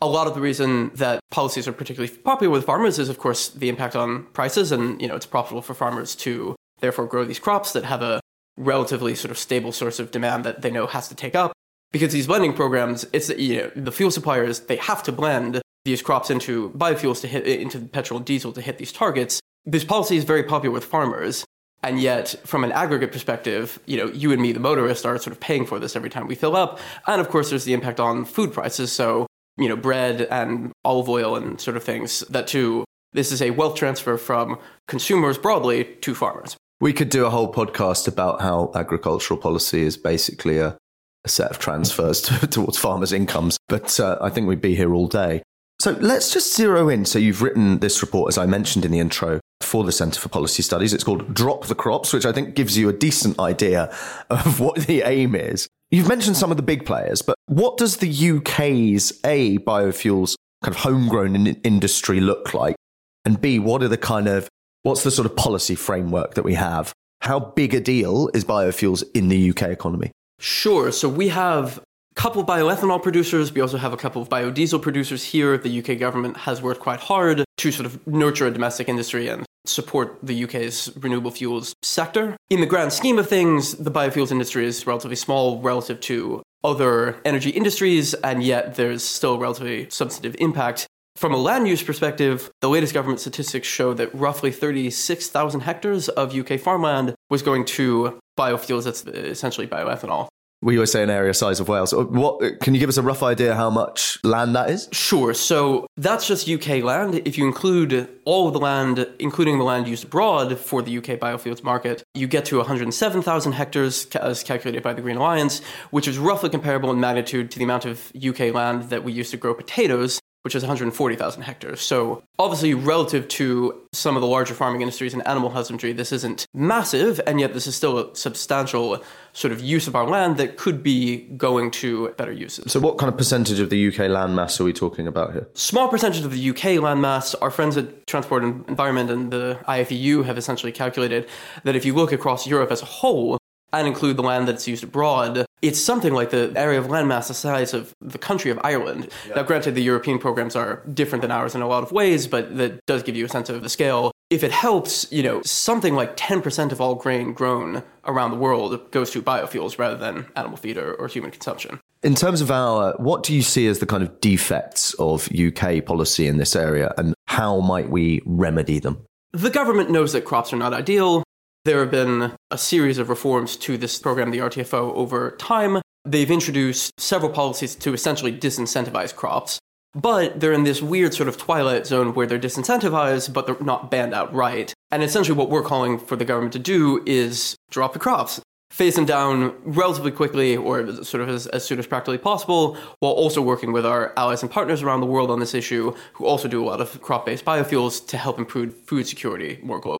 a 0.00 0.08
lot 0.08 0.26
of 0.26 0.34
the 0.34 0.40
reason 0.40 0.90
that 0.94 1.20
policies 1.30 1.68
are 1.68 1.72
particularly 1.72 2.12
popular 2.16 2.50
with 2.50 2.64
farmers 2.64 2.98
is 2.98 3.08
of 3.08 3.18
course 3.18 3.48
the 3.48 3.68
impact 3.68 3.94
on 3.94 4.24
prices 4.32 4.72
and 4.72 5.00
you 5.02 5.08
know 5.08 5.16
it's 5.16 5.26
profitable 5.26 5.62
for 5.62 5.74
farmers 5.74 6.14
to 6.14 6.54
therefore 6.80 7.06
grow 7.06 7.24
these 7.24 7.38
crops 7.38 7.72
that 7.72 7.84
have 7.84 8.02
a 8.02 8.20
relatively 8.56 9.14
sort 9.14 9.30
of 9.30 9.38
stable 9.38 9.72
source 9.72 9.98
of 9.98 10.10
demand 10.10 10.44
that 10.44 10.62
they 10.62 10.70
know 10.70 10.86
has 10.86 11.08
to 11.08 11.14
take 11.14 11.34
up 11.34 11.52
because 11.92 12.12
these 12.12 12.26
blending 12.26 12.52
programs 12.52 13.04
it's 13.12 13.28
you 13.30 13.56
know 13.56 13.70
the 13.74 13.92
fuel 13.92 14.10
suppliers 14.10 14.60
they 14.60 14.76
have 14.76 15.02
to 15.02 15.12
blend 15.12 15.60
these 15.84 16.02
crops 16.02 16.30
into 16.30 16.70
biofuels 16.70 17.20
to 17.20 17.28
hit 17.28 17.46
into 17.46 17.80
petrol 17.80 18.18
and 18.18 18.26
diesel 18.26 18.52
to 18.52 18.60
hit 18.60 18.78
these 18.78 18.92
targets 18.92 19.40
this 19.64 19.84
policy 19.84 20.16
is 20.16 20.24
very 20.24 20.42
popular 20.42 20.72
with 20.72 20.84
farmers 20.84 21.44
and 21.82 21.98
yet, 21.98 22.34
from 22.44 22.62
an 22.62 22.72
aggregate 22.72 23.10
perspective, 23.10 23.80
you 23.86 23.96
know, 23.96 24.06
you 24.08 24.32
and 24.32 24.42
me, 24.42 24.52
the 24.52 24.60
motorist, 24.60 25.06
are 25.06 25.16
sort 25.16 25.32
of 25.32 25.40
paying 25.40 25.64
for 25.64 25.78
this 25.78 25.96
every 25.96 26.10
time 26.10 26.26
we 26.26 26.34
fill 26.34 26.54
up. 26.54 26.78
And 27.06 27.20
of 27.20 27.28
course, 27.30 27.50
there's 27.50 27.64
the 27.64 27.72
impact 27.72 27.98
on 27.98 28.24
food 28.26 28.52
prices. 28.52 28.92
So, 28.92 29.26
you 29.56 29.68
know, 29.68 29.76
bread 29.76 30.22
and 30.30 30.72
olive 30.84 31.08
oil 31.08 31.36
and 31.36 31.60
sort 31.60 31.76
of 31.76 31.84
things 31.84 32.20
that 32.30 32.46
too, 32.46 32.84
this 33.12 33.32
is 33.32 33.40
a 33.40 33.50
wealth 33.50 33.76
transfer 33.76 34.18
from 34.18 34.58
consumers 34.88 35.38
broadly 35.38 35.84
to 36.02 36.14
farmers. 36.14 36.56
We 36.80 36.92
could 36.92 37.08
do 37.08 37.24
a 37.24 37.30
whole 37.30 37.52
podcast 37.52 38.06
about 38.06 38.40
how 38.42 38.72
agricultural 38.74 39.40
policy 39.40 39.82
is 39.82 39.96
basically 39.96 40.58
a, 40.58 40.76
a 41.24 41.28
set 41.28 41.50
of 41.50 41.58
transfers 41.58 42.20
to, 42.22 42.46
towards 42.46 42.78
farmers' 42.78 43.12
incomes, 43.12 43.56
but 43.68 43.98
uh, 43.98 44.18
I 44.20 44.28
think 44.28 44.48
we'd 44.48 44.60
be 44.60 44.76
here 44.76 44.94
all 44.94 45.08
day. 45.08 45.42
So 45.80 45.92
let's 45.92 46.30
just 46.30 46.54
zero 46.54 46.90
in. 46.90 47.06
So 47.06 47.18
you've 47.18 47.40
written 47.40 47.78
this 47.78 48.02
report, 48.02 48.28
as 48.28 48.36
I 48.36 48.44
mentioned 48.44 48.84
in 48.84 48.90
the 48.92 48.98
intro, 48.98 49.40
for 49.62 49.82
the 49.82 49.92
Centre 49.92 50.20
for 50.20 50.28
Policy 50.28 50.62
Studies. 50.62 50.92
It's 50.92 51.04
called 51.04 51.32
Drop 51.32 51.68
the 51.68 51.74
Crops, 51.74 52.12
which 52.12 52.26
I 52.26 52.32
think 52.32 52.54
gives 52.54 52.76
you 52.76 52.90
a 52.90 52.92
decent 52.92 53.38
idea 53.38 53.84
of 54.28 54.60
what 54.60 54.76
the 54.86 55.00
aim 55.00 55.34
is. 55.34 55.68
You've 55.90 56.06
mentioned 56.06 56.36
some 56.36 56.50
of 56.50 56.58
the 56.58 56.62
big 56.62 56.84
players, 56.84 57.22
but 57.22 57.34
what 57.46 57.78
does 57.78 57.96
the 57.96 58.10
UK's 58.10 59.18
A, 59.24 59.56
biofuels 59.60 60.34
kind 60.62 60.74
of 60.74 60.82
homegrown 60.82 61.34
in- 61.34 61.60
industry 61.64 62.20
look 62.20 62.52
like? 62.52 62.76
And 63.24 63.40
B, 63.40 63.58
what 63.58 63.82
are 63.82 63.88
the 63.88 63.96
kind 63.96 64.28
of, 64.28 64.48
what's 64.82 65.02
the 65.02 65.10
sort 65.10 65.24
of 65.24 65.34
policy 65.34 65.76
framework 65.76 66.34
that 66.34 66.42
we 66.42 66.54
have? 66.54 66.92
How 67.22 67.40
big 67.40 67.72
a 67.72 67.80
deal 67.80 68.28
is 68.34 68.44
biofuels 68.44 69.02
in 69.14 69.28
the 69.28 69.48
UK 69.48 69.62
economy? 69.62 70.12
Sure. 70.38 70.92
So 70.92 71.08
we 71.08 71.28
have 71.28 71.80
couple 72.14 72.44
bioethanol 72.44 73.02
producers. 73.02 73.52
We 73.52 73.60
also 73.60 73.78
have 73.78 73.92
a 73.92 73.96
couple 73.96 74.20
of 74.20 74.28
biodiesel 74.28 74.82
producers 74.82 75.24
here. 75.24 75.56
The 75.56 75.78
UK 75.78 75.98
government 75.98 76.36
has 76.38 76.60
worked 76.60 76.80
quite 76.80 77.00
hard 77.00 77.44
to 77.56 77.72
sort 77.72 77.86
of 77.86 78.06
nurture 78.06 78.46
a 78.46 78.50
domestic 78.50 78.88
industry 78.88 79.28
and 79.28 79.46
support 79.64 80.18
the 80.22 80.44
UK's 80.44 80.90
renewable 80.96 81.30
fuels 81.30 81.74
sector. 81.82 82.36
In 82.48 82.60
the 82.60 82.66
grand 82.66 82.92
scheme 82.92 83.18
of 83.18 83.28
things, 83.28 83.74
the 83.74 83.90
biofuels 83.90 84.30
industry 84.30 84.66
is 84.66 84.86
relatively 84.86 85.16
small 85.16 85.60
relative 85.60 86.00
to 86.02 86.42
other 86.62 87.16
energy 87.24 87.50
industries, 87.50 88.14
and 88.14 88.42
yet 88.42 88.74
there's 88.74 89.02
still 89.02 89.38
relatively 89.38 89.88
substantive 89.90 90.36
impact. 90.38 90.86
From 91.16 91.34
a 91.34 91.36
land 91.36 91.68
use 91.68 91.82
perspective, 91.82 92.50
the 92.60 92.68
latest 92.68 92.94
government 92.94 93.20
statistics 93.20 93.68
show 93.68 93.92
that 93.94 94.14
roughly 94.14 94.50
36,000 94.50 95.60
hectares 95.60 96.08
of 96.08 96.34
UK 96.34 96.58
farmland 96.60 97.14
was 97.28 97.42
going 97.42 97.64
to 97.66 98.18
biofuels, 98.38 98.84
that's 98.84 99.04
essentially 99.06 99.66
bioethanol. 99.66 100.28
We 100.62 100.76
always 100.76 100.92
say 100.92 101.02
an 101.02 101.08
area 101.08 101.32
size 101.32 101.58
of 101.58 101.68
Wales. 101.68 101.92
Uh, 101.92 102.04
what 102.04 102.60
can 102.60 102.74
you 102.74 102.80
give 102.80 102.90
us 102.90 102.98
a 102.98 103.02
rough 103.02 103.22
idea 103.22 103.54
how 103.54 103.70
much 103.70 104.18
land 104.22 104.54
that 104.54 104.68
is? 104.68 104.88
Sure. 104.92 105.32
So 105.32 105.86
that's 105.96 106.28
just 106.28 106.48
UK 106.48 106.82
land. 106.82 107.22
If 107.24 107.38
you 107.38 107.46
include 107.46 108.08
all 108.26 108.50
the 108.50 108.58
land, 108.58 109.08
including 109.18 109.58
the 109.58 109.64
land 109.64 109.88
used 109.88 110.04
abroad 110.04 110.58
for 110.58 110.82
the 110.82 110.98
UK 110.98 111.18
biofuels 111.18 111.64
market, 111.64 112.02
you 112.14 112.26
get 112.26 112.44
to 112.46 112.58
107,000 112.58 113.52
hectares 113.52 114.06
as 114.16 114.42
calculated 114.42 114.82
by 114.82 114.92
the 114.92 115.00
Green 115.00 115.16
Alliance, 115.16 115.62
which 115.90 116.06
is 116.06 116.18
roughly 116.18 116.50
comparable 116.50 116.90
in 116.90 117.00
magnitude 117.00 117.50
to 117.52 117.58
the 117.58 117.64
amount 117.64 117.86
of 117.86 118.12
UK 118.14 118.52
land 118.52 118.90
that 118.90 119.02
we 119.02 119.12
use 119.12 119.30
to 119.30 119.38
grow 119.38 119.54
potatoes 119.54 120.20
which 120.42 120.54
is 120.54 120.62
140,000 120.62 121.42
hectares. 121.42 121.80
So, 121.80 122.22
obviously, 122.38 122.72
relative 122.74 123.28
to 123.28 123.80
some 123.92 124.16
of 124.16 124.22
the 124.22 124.26
larger 124.26 124.54
farming 124.54 124.80
industries 124.80 125.12
and 125.12 125.26
animal 125.26 125.50
husbandry, 125.50 125.92
this 125.92 126.12
isn't 126.12 126.46
massive, 126.54 127.20
and 127.26 127.40
yet 127.40 127.52
this 127.52 127.66
is 127.66 127.74
still 127.74 127.98
a 127.98 128.14
substantial 128.16 129.02
sort 129.32 129.52
of 129.52 129.60
use 129.60 129.86
of 129.86 129.94
our 129.94 130.06
land 130.06 130.38
that 130.38 130.56
could 130.56 130.82
be 130.82 131.18
going 131.36 131.70
to 131.70 132.08
better 132.10 132.32
uses. 132.32 132.72
So, 132.72 132.80
what 132.80 132.96
kind 132.96 133.10
of 133.12 133.18
percentage 133.18 133.60
of 133.60 133.68
the 133.68 133.88
UK 133.88 134.08
land 134.08 134.34
mass 134.34 134.60
are 134.60 134.64
we 134.64 134.72
talking 134.72 135.06
about 135.06 135.32
here? 135.32 135.48
Small 135.54 135.88
percentage 135.88 136.24
of 136.24 136.30
the 136.30 136.50
UK 136.50 136.80
land 136.80 137.02
mass. 137.02 137.34
Our 137.34 137.50
friends 137.50 137.76
at 137.76 138.06
Transport 138.06 138.42
and 138.42 138.66
Environment 138.68 139.10
and 139.10 139.30
the 139.30 139.58
IFEU 139.68 140.24
have 140.24 140.38
essentially 140.38 140.72
calculated 140.72 141.28
that 141.64 141.76
if 141.76 141.84
you 141.84 141.94
look 141.94 142.12
across 142.12 142.46
Europe 142.46 142.70
as 142.70 142.80
a 142.82 142.86
whole, 142.86 143.39
and 143.72 143.86
include 143.86 144.16
the 144.16 144.22
land 144.22 144.48
that's 144.48 144.66
used 144.66 144.84
abroad, 144.84 145.46
it's 145.62 145.80
something 145.80 146.12
like 146.12 146.30
the 146.30 146.52
area 146.56 146.78
of 146.78 146.86
landmass 146.86 147.28
the 147.28 147.34
size 147.34 147.74
of 147.74 147.94
the 148.00 148.18
country 148.18 148.50
of 148.50 148.58
Ireland. 148.64 149.08
Yeah. 149.28 149.36
Now, 149.36 149.42
granted, 149.42 149.74
the 149.74 149.82
European 149.82 150.18
programs 150.18 150.56
are 150.56 150.82
different 150.92 151.22
than 151.22 151.30
ours 151.30 151.54
in 151.54 151.62
a 151.62 151.68
lot 151.68 151.82
of 151.82 151.92
ways, 151.92 152.26
but 152.26 152.56
that 152.56 152.84
does 152.86 153.02
give 153.02 153.16
you 153.16 153.24
a 153.24 153.28
sense 153.28 153.48
of 153.48 153.62
the 153.62 153.68
scale. 153.68 154.12
If 154.30 154.44
it 154.44 154.52
helps, 154.52 155.10
you 155.12 155.22
know, 155.22 155.42
something 155.42 155.94
like 155.94 156.16
10% 156.16 156.72
of 156.72 156.80
all 156.80 156.94
grain 156.94 157.32
grown 157.32 157.82
around 158.04 158.30
the 158.30 158.36
world 158.36 158.90
goes 158.90 159.10
to 159.10 159.22
biofuels 159.22 159.78
rather 159.78 159.96
than 159.96 160.26
animal 160.36 160.56
feed 160.56 160.78
or, 160.78 160.94
or 160.94 161.08
human 161.08 161.30
consumption. 161.30 161.80
In 162.02 162.14
terms 162.14 162.40
of 162.40 162.50
our, 162.50 162.94
what 162.96 163.22
do 163.24 163.34
you 163.34 163.42
see 163.42 163.66
as 163.66 163.80
the 163.80 163.86
kind 163.86 164.02
of 164.02 164.20
defects 164.20 164.94
of 164.94 165.28
UK 165.32 165.84
policy 165.84 166.26
in 166.26 166.38
this 166.38 166.56
area 166.56 166.94
and 166.96 167.14
how 167.26 167.60
might 167.60 167.90
we 167.90 168.22
remedy 168.24 168.78
them? 168.78 169.04
The 169.32 169.50
government 169.50 169.90
knows 169.90 170.12
that 170.14 170.24
crops 170.24 170.52
are 170.52 170.56
not 170.56 170.72
ideal. 170.72 171.22
There 171.66 171.80
have 171.80 171.90
been 171.90 172.32
a 172.50 172.56
series 172.56 172.96
of 172.96 173.10
reforms 173.10 173.54
to 173.58 173.76
this 173.76 173.98
program, 173.98 174.30
the 174.30 174.38
RTFO, 174.38 174.94
over 174.94 175.32
time. 175.32 175.82
They've 176.06 176.30
introduced 176.30 176.98
several 176.98 177.30
policies 177.30 177.74
to 177.76 177.92
essentially 177.92 178.32
disincentivize 178.32 179.14
crops. 179.14 179.58
but 179.92 180.38
they're 180.38 180.52
in 180.52 180.64
this 180.64 180.80
weird 180.80 181.12
sort 181.14 181.28
of 181.28 181.36
twilight 181.36 181.86
zone 181.86 182.14
where 182.14 182.26
they're 182.26 182.38
disincentivized, 182.38 183.32
but 183.32 183.46
they're 183.46 183.56
not 183.60 183.90
banned 183.90 184.14
outright. 184.14 184.72
And 184.90 185.02
essentially, 185.02 185.36
what 185.36 185.50
we're 185.50 185.62
calling 185.62 185.98
for 185.98 186.16
the 186.16 186.24
government 186.24 186.52
to 186.54 186.58
do 186.58 187.02
is 187.06 187.56
drop 187.70 187.92
the 187.92 187.98
crops, 187.98 188.40
phase 188.70 188.94
them 188.94 189.04
down 189.04 189.54
relatively 189.64 190.12
quickly 190.12 190.56
or 190.56 191.02
sort 191.04 191.22
of 191.22 191.28
as, 191.28 191.46
as 191.48 191.64
soon 191.64 191.78
as 191.78 191.86
practically 191.86 192.18
possible, 192.18 192.76
while 193.00 193.12
also 193.12 193.42
working 193.42 193.72
with 193.72 193.84
our 193.84 194.12
allies 194.16 194.42
and 194.42 194.50
partners 194.50 194.82
around 194.82 195.00
the 195.00 195.06
world 195.06 195.30
on 195.30 195.40
this 195.40 195.54
issue 195.54 195.92
who 196.14 196.24
also 196.24 196.46
do 196.46 196.62
a 196.62 196.66
lot 196.66 196.80
of 196.80 197.00
crop 197.02 197.26
based 197.26 197.44
biofuels 197.44 198.06
to 198.06 198.16
help 198.16 198.38
improve 198.38 198.74
food 198.86 199.06
security 199.06 199.58
more 199.62 199.80
globally. 199.80 199.99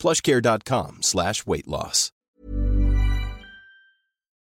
plushcare.com 0.00 1.02
slash 1.02 1.46
weight 1.46 1.68
loss. 1.68 2.10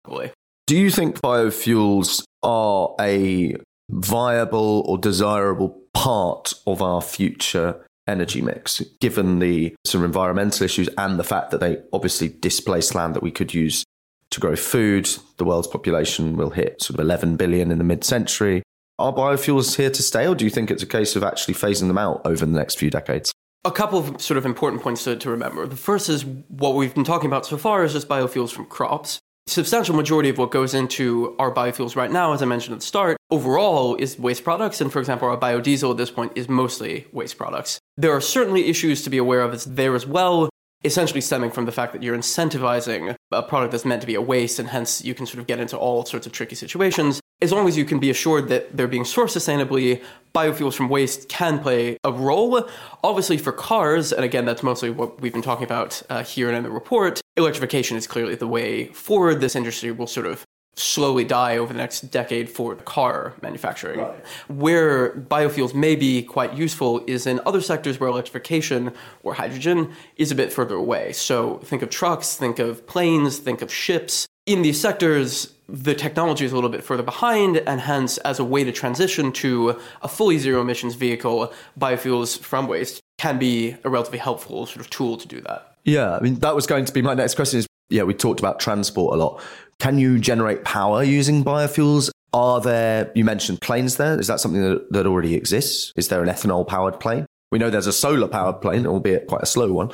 Boy. 0.04 0.32
Do 0.66 0.76
you 0.76 0.90
think 0.90 1.20
biofuels 1.20 2.24
are 2.42 2.94
a 3.00 3.56
viable 3.90 4.82
or 4.86 4.98
desirable 4.98 5.80
part 5.94 6.54
of 6.66 6.82
our 6.82 7.02
future 7.02 7.84
energy 8.06 8.40
mix, 8.40 8.80
given 9.00 9.38
the 9.38 9.74
sort 9.84 10.02
of 10.02 10.06
environmental 10.06 10.64
issues 10.64 10.88
and 10.96 11.18
the 11.18 11.24
fact 11.24 11.50
that 11.50 11.60
they 11.60 11.78
obviously 11.92 12.28
displace 12.28 12.94
land 12.94 13.14
that 13.14 13.22
we 13.22 13.30
could 13.30 13.52
use 13.52 13.84
to 14.30 14.40
grow 14.40 14.56
food? 14.56 15.08
The 15.36 15.44
world's 15.44 15.68
population 15.68 16.36
will 16.36 16.50
hit 16.50 16.82
sort 16.82 16.98
of 16.98 17.04
11 17.04 17.36
billion 17.36 17.70
in 17.70 17.78
the 17.78 17.84
mid 17.84 18.04
century. 18.04 18.62
Are 18.98 19.12
biofuels 19.12 19.76
here 19.76 19.90
to 19.90 20.02
stay, 20.02 20.26
or 20.26 20.34
do 20.34 20.44
you 20.44 20.50
think 20.50 20.70
it's 20.70 20.82
a 20.82 20.86
case 20.86 21.16
of 21.16 21.22
actually 21.22 21.54
phasing 21.54 21.86
them 21.86 21.98
out 21.98 22.22
over 22.24 22.44
the 22.44 22.52
next 22.52 22.78
few 22.78 22.90
decades? 22.90 23.32
A 23.68 23.70
couple 23.70 23.98
of 23.98 24.18
sort 24.22 24.38
of 24.38 24.46
important 24.46 24.82
points 24.82 25.04
to, 25.04 25.14
to 25.14 25.28
remember. 25.28 25.66
The 25.66 25.76
first 25.76 26.08
is 26.08 26.24
what 26.24 26.74
we've 26.74 26.94
been 26.94 27.04
talking 27.04 27.26
about 27.26 27.44
so 27.44 27.58
far 27.58 27.84
is 27.84 27.92
just 27.92 28.08
biofuels 28.08 28.50
from 28.50 28.64
crops. 28.64 29.18
Substantial 29.46 29.94
majority 29.94 30.30
of 30.30 30.38
what 30.38 30.50
goes 30.50 30.72
into 30.72 31.36
our 31.38 31.52
biofuels 31.52 31.94
right 31.94 32.10
now, 32.10 32.32
as 32.32 32.40
I 32.40 32.46
mentioned 32.46 32.72
at 32.72 32.80
the 32.80 32.86
start, 32.86 33.18
overall 33.30 33.94
is 33.96 34.18
waste 34.18 34.42
products. 34.42 34.80
And 34.80 34.90
for 34.90 35.00
example, 35.00 35.28
our 35.28 35.36
biodiesel 35.36 35.90
at 35.90 35.98
this 35.98 36.10
point 36.10 36.32
is 36.34 36.48
mostly 36.48 37.06
waste 37.12 37.36
products. 37.36 37.78
There 37.98 38.10
are 38.10 38.22
certainly 38.22 38.68
issues 38.70 39.02
to 39.02 39.10
be 39.10 39.18
aware 39.18 39.42
of 39.42 39.76
there 39.76 39.94
as 39.94 40.06
well, 40.06 40.48
essentially 40.82 41.20
stemming 41.20 41.50
from 41.50 41.66
the 41.66 41.72
fact 41.72 41.92
that 41.92 42.02
you're 42.02 42.16
incentivizing 42.16 43.16
a 43.30 43.42
product 43.42 43.72
that's 43.72 43.84
meant 43.84 44.00
to 44.00 44.06
be 44.06 44.14
a 44.14 44.22
waste, 44.22 44.58
and 44.58 44.70
hence 44.70 45.04
you 45.04 45.12
can 45.12 45.26
sort 45.26 45.40
of 45.40 45.46
get 45.46 45.60
into 45.60 45.76
all 45.76 46.06
sorts 46.06 46.26
of 46.26 46.32
tricky 46.32 46.54
situations. 46.54 47.20
As 47.40 47.52
long 47.52 47.68
as 47.68 47.76
you 47.76 47.84
can 47.84 48.00
be 48.00 48.10
assured 48.10 48.48
that 48.48 48.76
they're 48.76 48.88
being 48.88 49.04
sourced 49.04 49.36
sustainably, 49.36 50.02
biofuels 50.34 50.74
from 50.74 50.88
waste 50.88 51.28
can 51.28 51.60
play 51.60 51.96
a 52.02 52.10
role. 52.10 52.68
Obviously, 53.04 53.38
for 53.38 53.52
cars, 53.52 54.12
and 54.12 54.24
again, 54.24 54.44
that's 54.44 54.64
mostly 54.64 54.90
what 54.90 55.20
we've 55.20 55.32
been 55.32 55.42
talking 55.42 55.64
about 55.64 56.02
uh, 56.10 56.24
here 56.24 56.48
and 56.48 56.56
in 56.56 56.64
the 56.64 56.70
report, 56.70 57.20
electrification 57.36 57.96
is 57.96 58.08
clearly 58.08 58.34
the 58.34 58.48
way 58.48 58.86
forward. 58.86 59.40
This 59.40 59.54
industry 59.54 59.92
will 59.92 60.08
sort 60.08 60.26
of 60.26 60.44
slowly 60.74 61.24
die 61.24 61.58
over 61.58 61.72
the 61.72 61.78
next 61.78 62.02
decade 62.10 62.48
for 62.48 62.74
car 62.74 63.34
manufacturing. 63.40 64.00
Right. 64.00 64.26
Where 64.48 65.14
biofuels 65.14 65.74
may 65.74 65.94
be 65.94 66.22
quite 66.22 66.54
useful 66.54 67.04
is 67.06 67.26
in 67.26 67.40
other 67.46 67.60
sectors 67.60 68.00
where 68.00 68.08
electrification 68.08 68.92
or 69.22 69.34
hydrogen 69.34 69.92
is 70.16 70.30
a 70.30 70.34
bit 70.34 70.52
further 70.52 70.76
away. 70.76 71.12
So 71.12 71.58
think 71.58 71.82
of 71.82 71.90
trucks, 71.90 72.36
think 72.36 72.58
of 72.58 72.86
planes, 72.86 73.38
think 73.38 73.62
of 73.62 73.72
ships. 73.72 74.26
In 74.48 74.62
these 74.62 74.80
sectors, 74.80 75.52
the 75.68 75.94
technology 75.94 76.46
is 76.46 76.52
a 76.52 76.54
little 76.54 76.70
bit 76.70 76.82
further 76.82 77.02
behind, 77.02 77.58
and 77.58 77.82
hence, 77.82 78.16
as 78.18 78.38
a 78.38 78.44
way 78.44 78.64
to 78.64 78.72
transition 78.72 79.30
to 79.32 79.78
a 80.00 80.08
fully 80.08 80.38
zero 80.38 80.62
emissions 80.62 80.94
vehicle, 80.94 81.52
biofuels 81.78 82.38
from 82.38 82.66
waste 82.66 83.02
can 83.18 83.38
be 83.38 83.76
a 83.84 83.90
relatively 83.90 84.18
helpful 84.18 84.64
sort 84.64 84.80
of 84.80 84.88
tool 84.88 85.18
to 85.18 85.28
do 85.28 85.42
that. 85.42 85.76
Yeah, 85.84 86.16
I 86.16 86.20
mean, 86.20 86.36
that 86.36 86.54
was 86.54 86.66
going 86.66 86.86
to 86.86 86.92
be 86.94 87.02
my 87.02 87.12
next 87.12 87.34
question 87.34 87.58
is 87.58 87.66
yeah, 87.90 88.04
we 88.04 88.14
talked 88.14 88.40
about 88.40 88.58
transport 88.58 89.12
a 89.12 89.18
lot. 89.18 89.42
Can 89.80 89.98
you 89.98 90.18
generate 90.18 90.64
power 90.64 91.02
using 91.02 91.44
biofuels? 91.44 92.10
Are 92.32 92.62
there, 92.62 93.12
you 93.14 93.24
mentioned 93.24 93.60
planes 93.60 93.98
there. 93.98 94.18
Is 94.18 94.28
that 94.28 94.40
something 94.40 94.62
that, 94.62 94.92
that 94.92 95.06
already 95.06 95.34
exists? 95.34 95.92
Is 95.94 96.08
there 96.08 96.22
an 96.22 96.28
ethanol 96.30 96.66
powered 96.66 97.00
plane? 97.00 97.26
We 97.50 97.58
know 97.58 97.70
there's 97.70 97.86
a 97.86 97.92
solar 97.92 98.28
powered 98.28 98.60
plane, 98.60 98.86
albeit 98.86 99.26
quite 99.26 99.42
a 99.42 99.46
slow 99.46 99.72
one. 99.72 99.90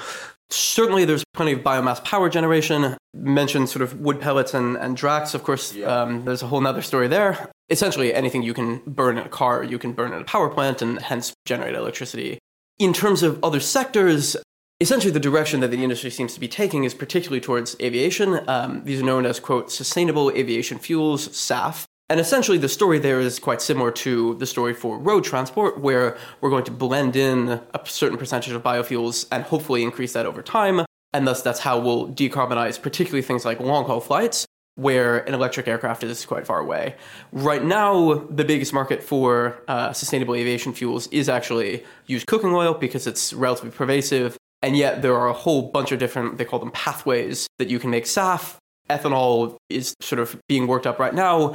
Certainly, 0.55 1.05
there's 1.07 1.25
plenty 1.33 1.53
of 1.53 1.61
biomass 1.61 2.03
power 2.05 2.29
generation. 2.29 2.97
Mentioned 3.13 3.69
sort 3.69 3.83
of 3.83 4.01
wood 4.01 4.21
pellets 4.21 4.55
and, 4.55 4.77
and 4.77 4.97
Drax, 4.97 5.35
of 5.35 5.43
course. 5.43 5.75
Yeah. 5.75 5.87
Um, 5.87 6.25
there's 6.25 6.43
a 6.43 6.47
whole 6.47 6.65
other 6.65 6.83
story 6.83 7.09
there. 7.09 7.51
Essentially, 7.71 8.15
anything 8.15 8.43
you 8.43 8.55
can 8.55 8.81
burn 8.87 9.19
in 9.19 9.27
a 9.27 9.29
car, 9.29 9.65
you 9.65 9.79
can 9.79 9.93
burn 9.93 10.13
in 10.13 10.21
a 10.21 10.25
power 10.25 10.49
plant 10.49 10.81
and 10.81 11.01
hence 11.01 11.33
generate 11.45 11.75
electricity. 11.75 12.39
In 12.79 12.93
terms 12.93 13.23
of 13.25 13.43
other 13.43 13.59
sectors, 13.59 14.37
essentially 14.81 15.13
the 15.13 15.21
direction 15.21 15.61
that 15.61 15.73
the 15.73 15.83
industry 15.83 16.11
seems 16.11 16.35
to 16.35 16.41
be 16.41 16.49
taking 16.49 16.85
is 16.85 16.95
particularly 16.95 17.41
towards 17.41 17.75
aviation. 17.81 18.49
Um, 18.49 18.85
these 18.85 19.01
are 19.01 19.05
known 19.05 19.27
as, 19.27 19.41
quote, 19.41 19.73
sustainable 19.73 20.31
aviation 20.31 20.79
fuels, 20.79 21.29
SAF. 21.29 21.85
And 22.11 22.21
essentially, 22.21 22.59
the 22.59 22.69
story 22.69 22.99
there 22.99 23.21
is 23.21 23.39
quite 23.39 23.63
similar 23.63 23.91
to 23.93 24.35
the 24.35 24.47
story 24.47 24.75
for 24.75 24.99
road 24.99 25.25
transport, 25.25 25.81
where 25.81 26.19
we're 26.41 26.51
going 26.51 26.65
to 26.65 26.71
blend 26.71 27.17
in 27.17 27.61
a 27.73 27.81
certain 27.85 28.19
percentage 28.19 28.53
of 28.53 28.63
biofuels 28.63 29.27
and 29.33 29.43
hopefully 29.45 29.83
increase 29.83 30.13
that 30.13 30.27
over 30.27 30.43
time. 30.43 30.85
And 31.13 31.27
thus, 31.27 31.41
that's 31.43 31.61
how 31.61 31.79
we'll 31.79 32.09
decarbonize, 32.09 32.81
particularly 32.81 33.23
things 33.23 33.45
like 33.45 33.59
long 33.59 33.85
haul 33.87 34.01
flights, 34.01 34.45
where 34.75 35.19
an 35.21 35.33
electric 35.33 35.67
aircraft 35.67 36.03
is 36.05 36.27
quite 36.27 36.47
far 36.47 36.59
away. 36.59 36.97
Right 37.33 37.65
now, 37.65 38.15
the 38.29 38.45
biggest 38.45 38.73
market 38.75 39.03
for 39.03 39.63
uh, 39.69 39.93
sustainable 39.93 40.35
aviation 40.35 40.73
fuels 40.75 41.07
is 41.07 41.29
actually 41.29 41.85
used 42.07 42.27
cooking 42.27 42.53
oil 42.53 42.75
because 42.75 43.07
it's 43.07 43.33
relatively 43.33 43.71
pervasive 43.71 44.37
and 44.65 44.79
yet 44.79 45.03
there 45.03 45.15
are 45.15 45.29
a 45.29 45.35
whole 45.35 45.71
bunch 45.71 45.93
of 45.93 45.99
different, 45.99 46.39
they 46.39 46.45
call 46.47 46.59
them 46.59 46.71
pathways 46.71 47.47
that 47.59 47.69
you 47.69 47.79
can 47.79 47.91
make 47.91 48.07
SAF. 48.07 48.57
Ethanol 48.89 49.57
is 49.69 49.95
sort 50.01 50.21
of 50.21 50.41
being 50.49 50.67
worked 50.67 50.87
up 50.87 50.99
right 50.99 51.15
now. 51.15 51.55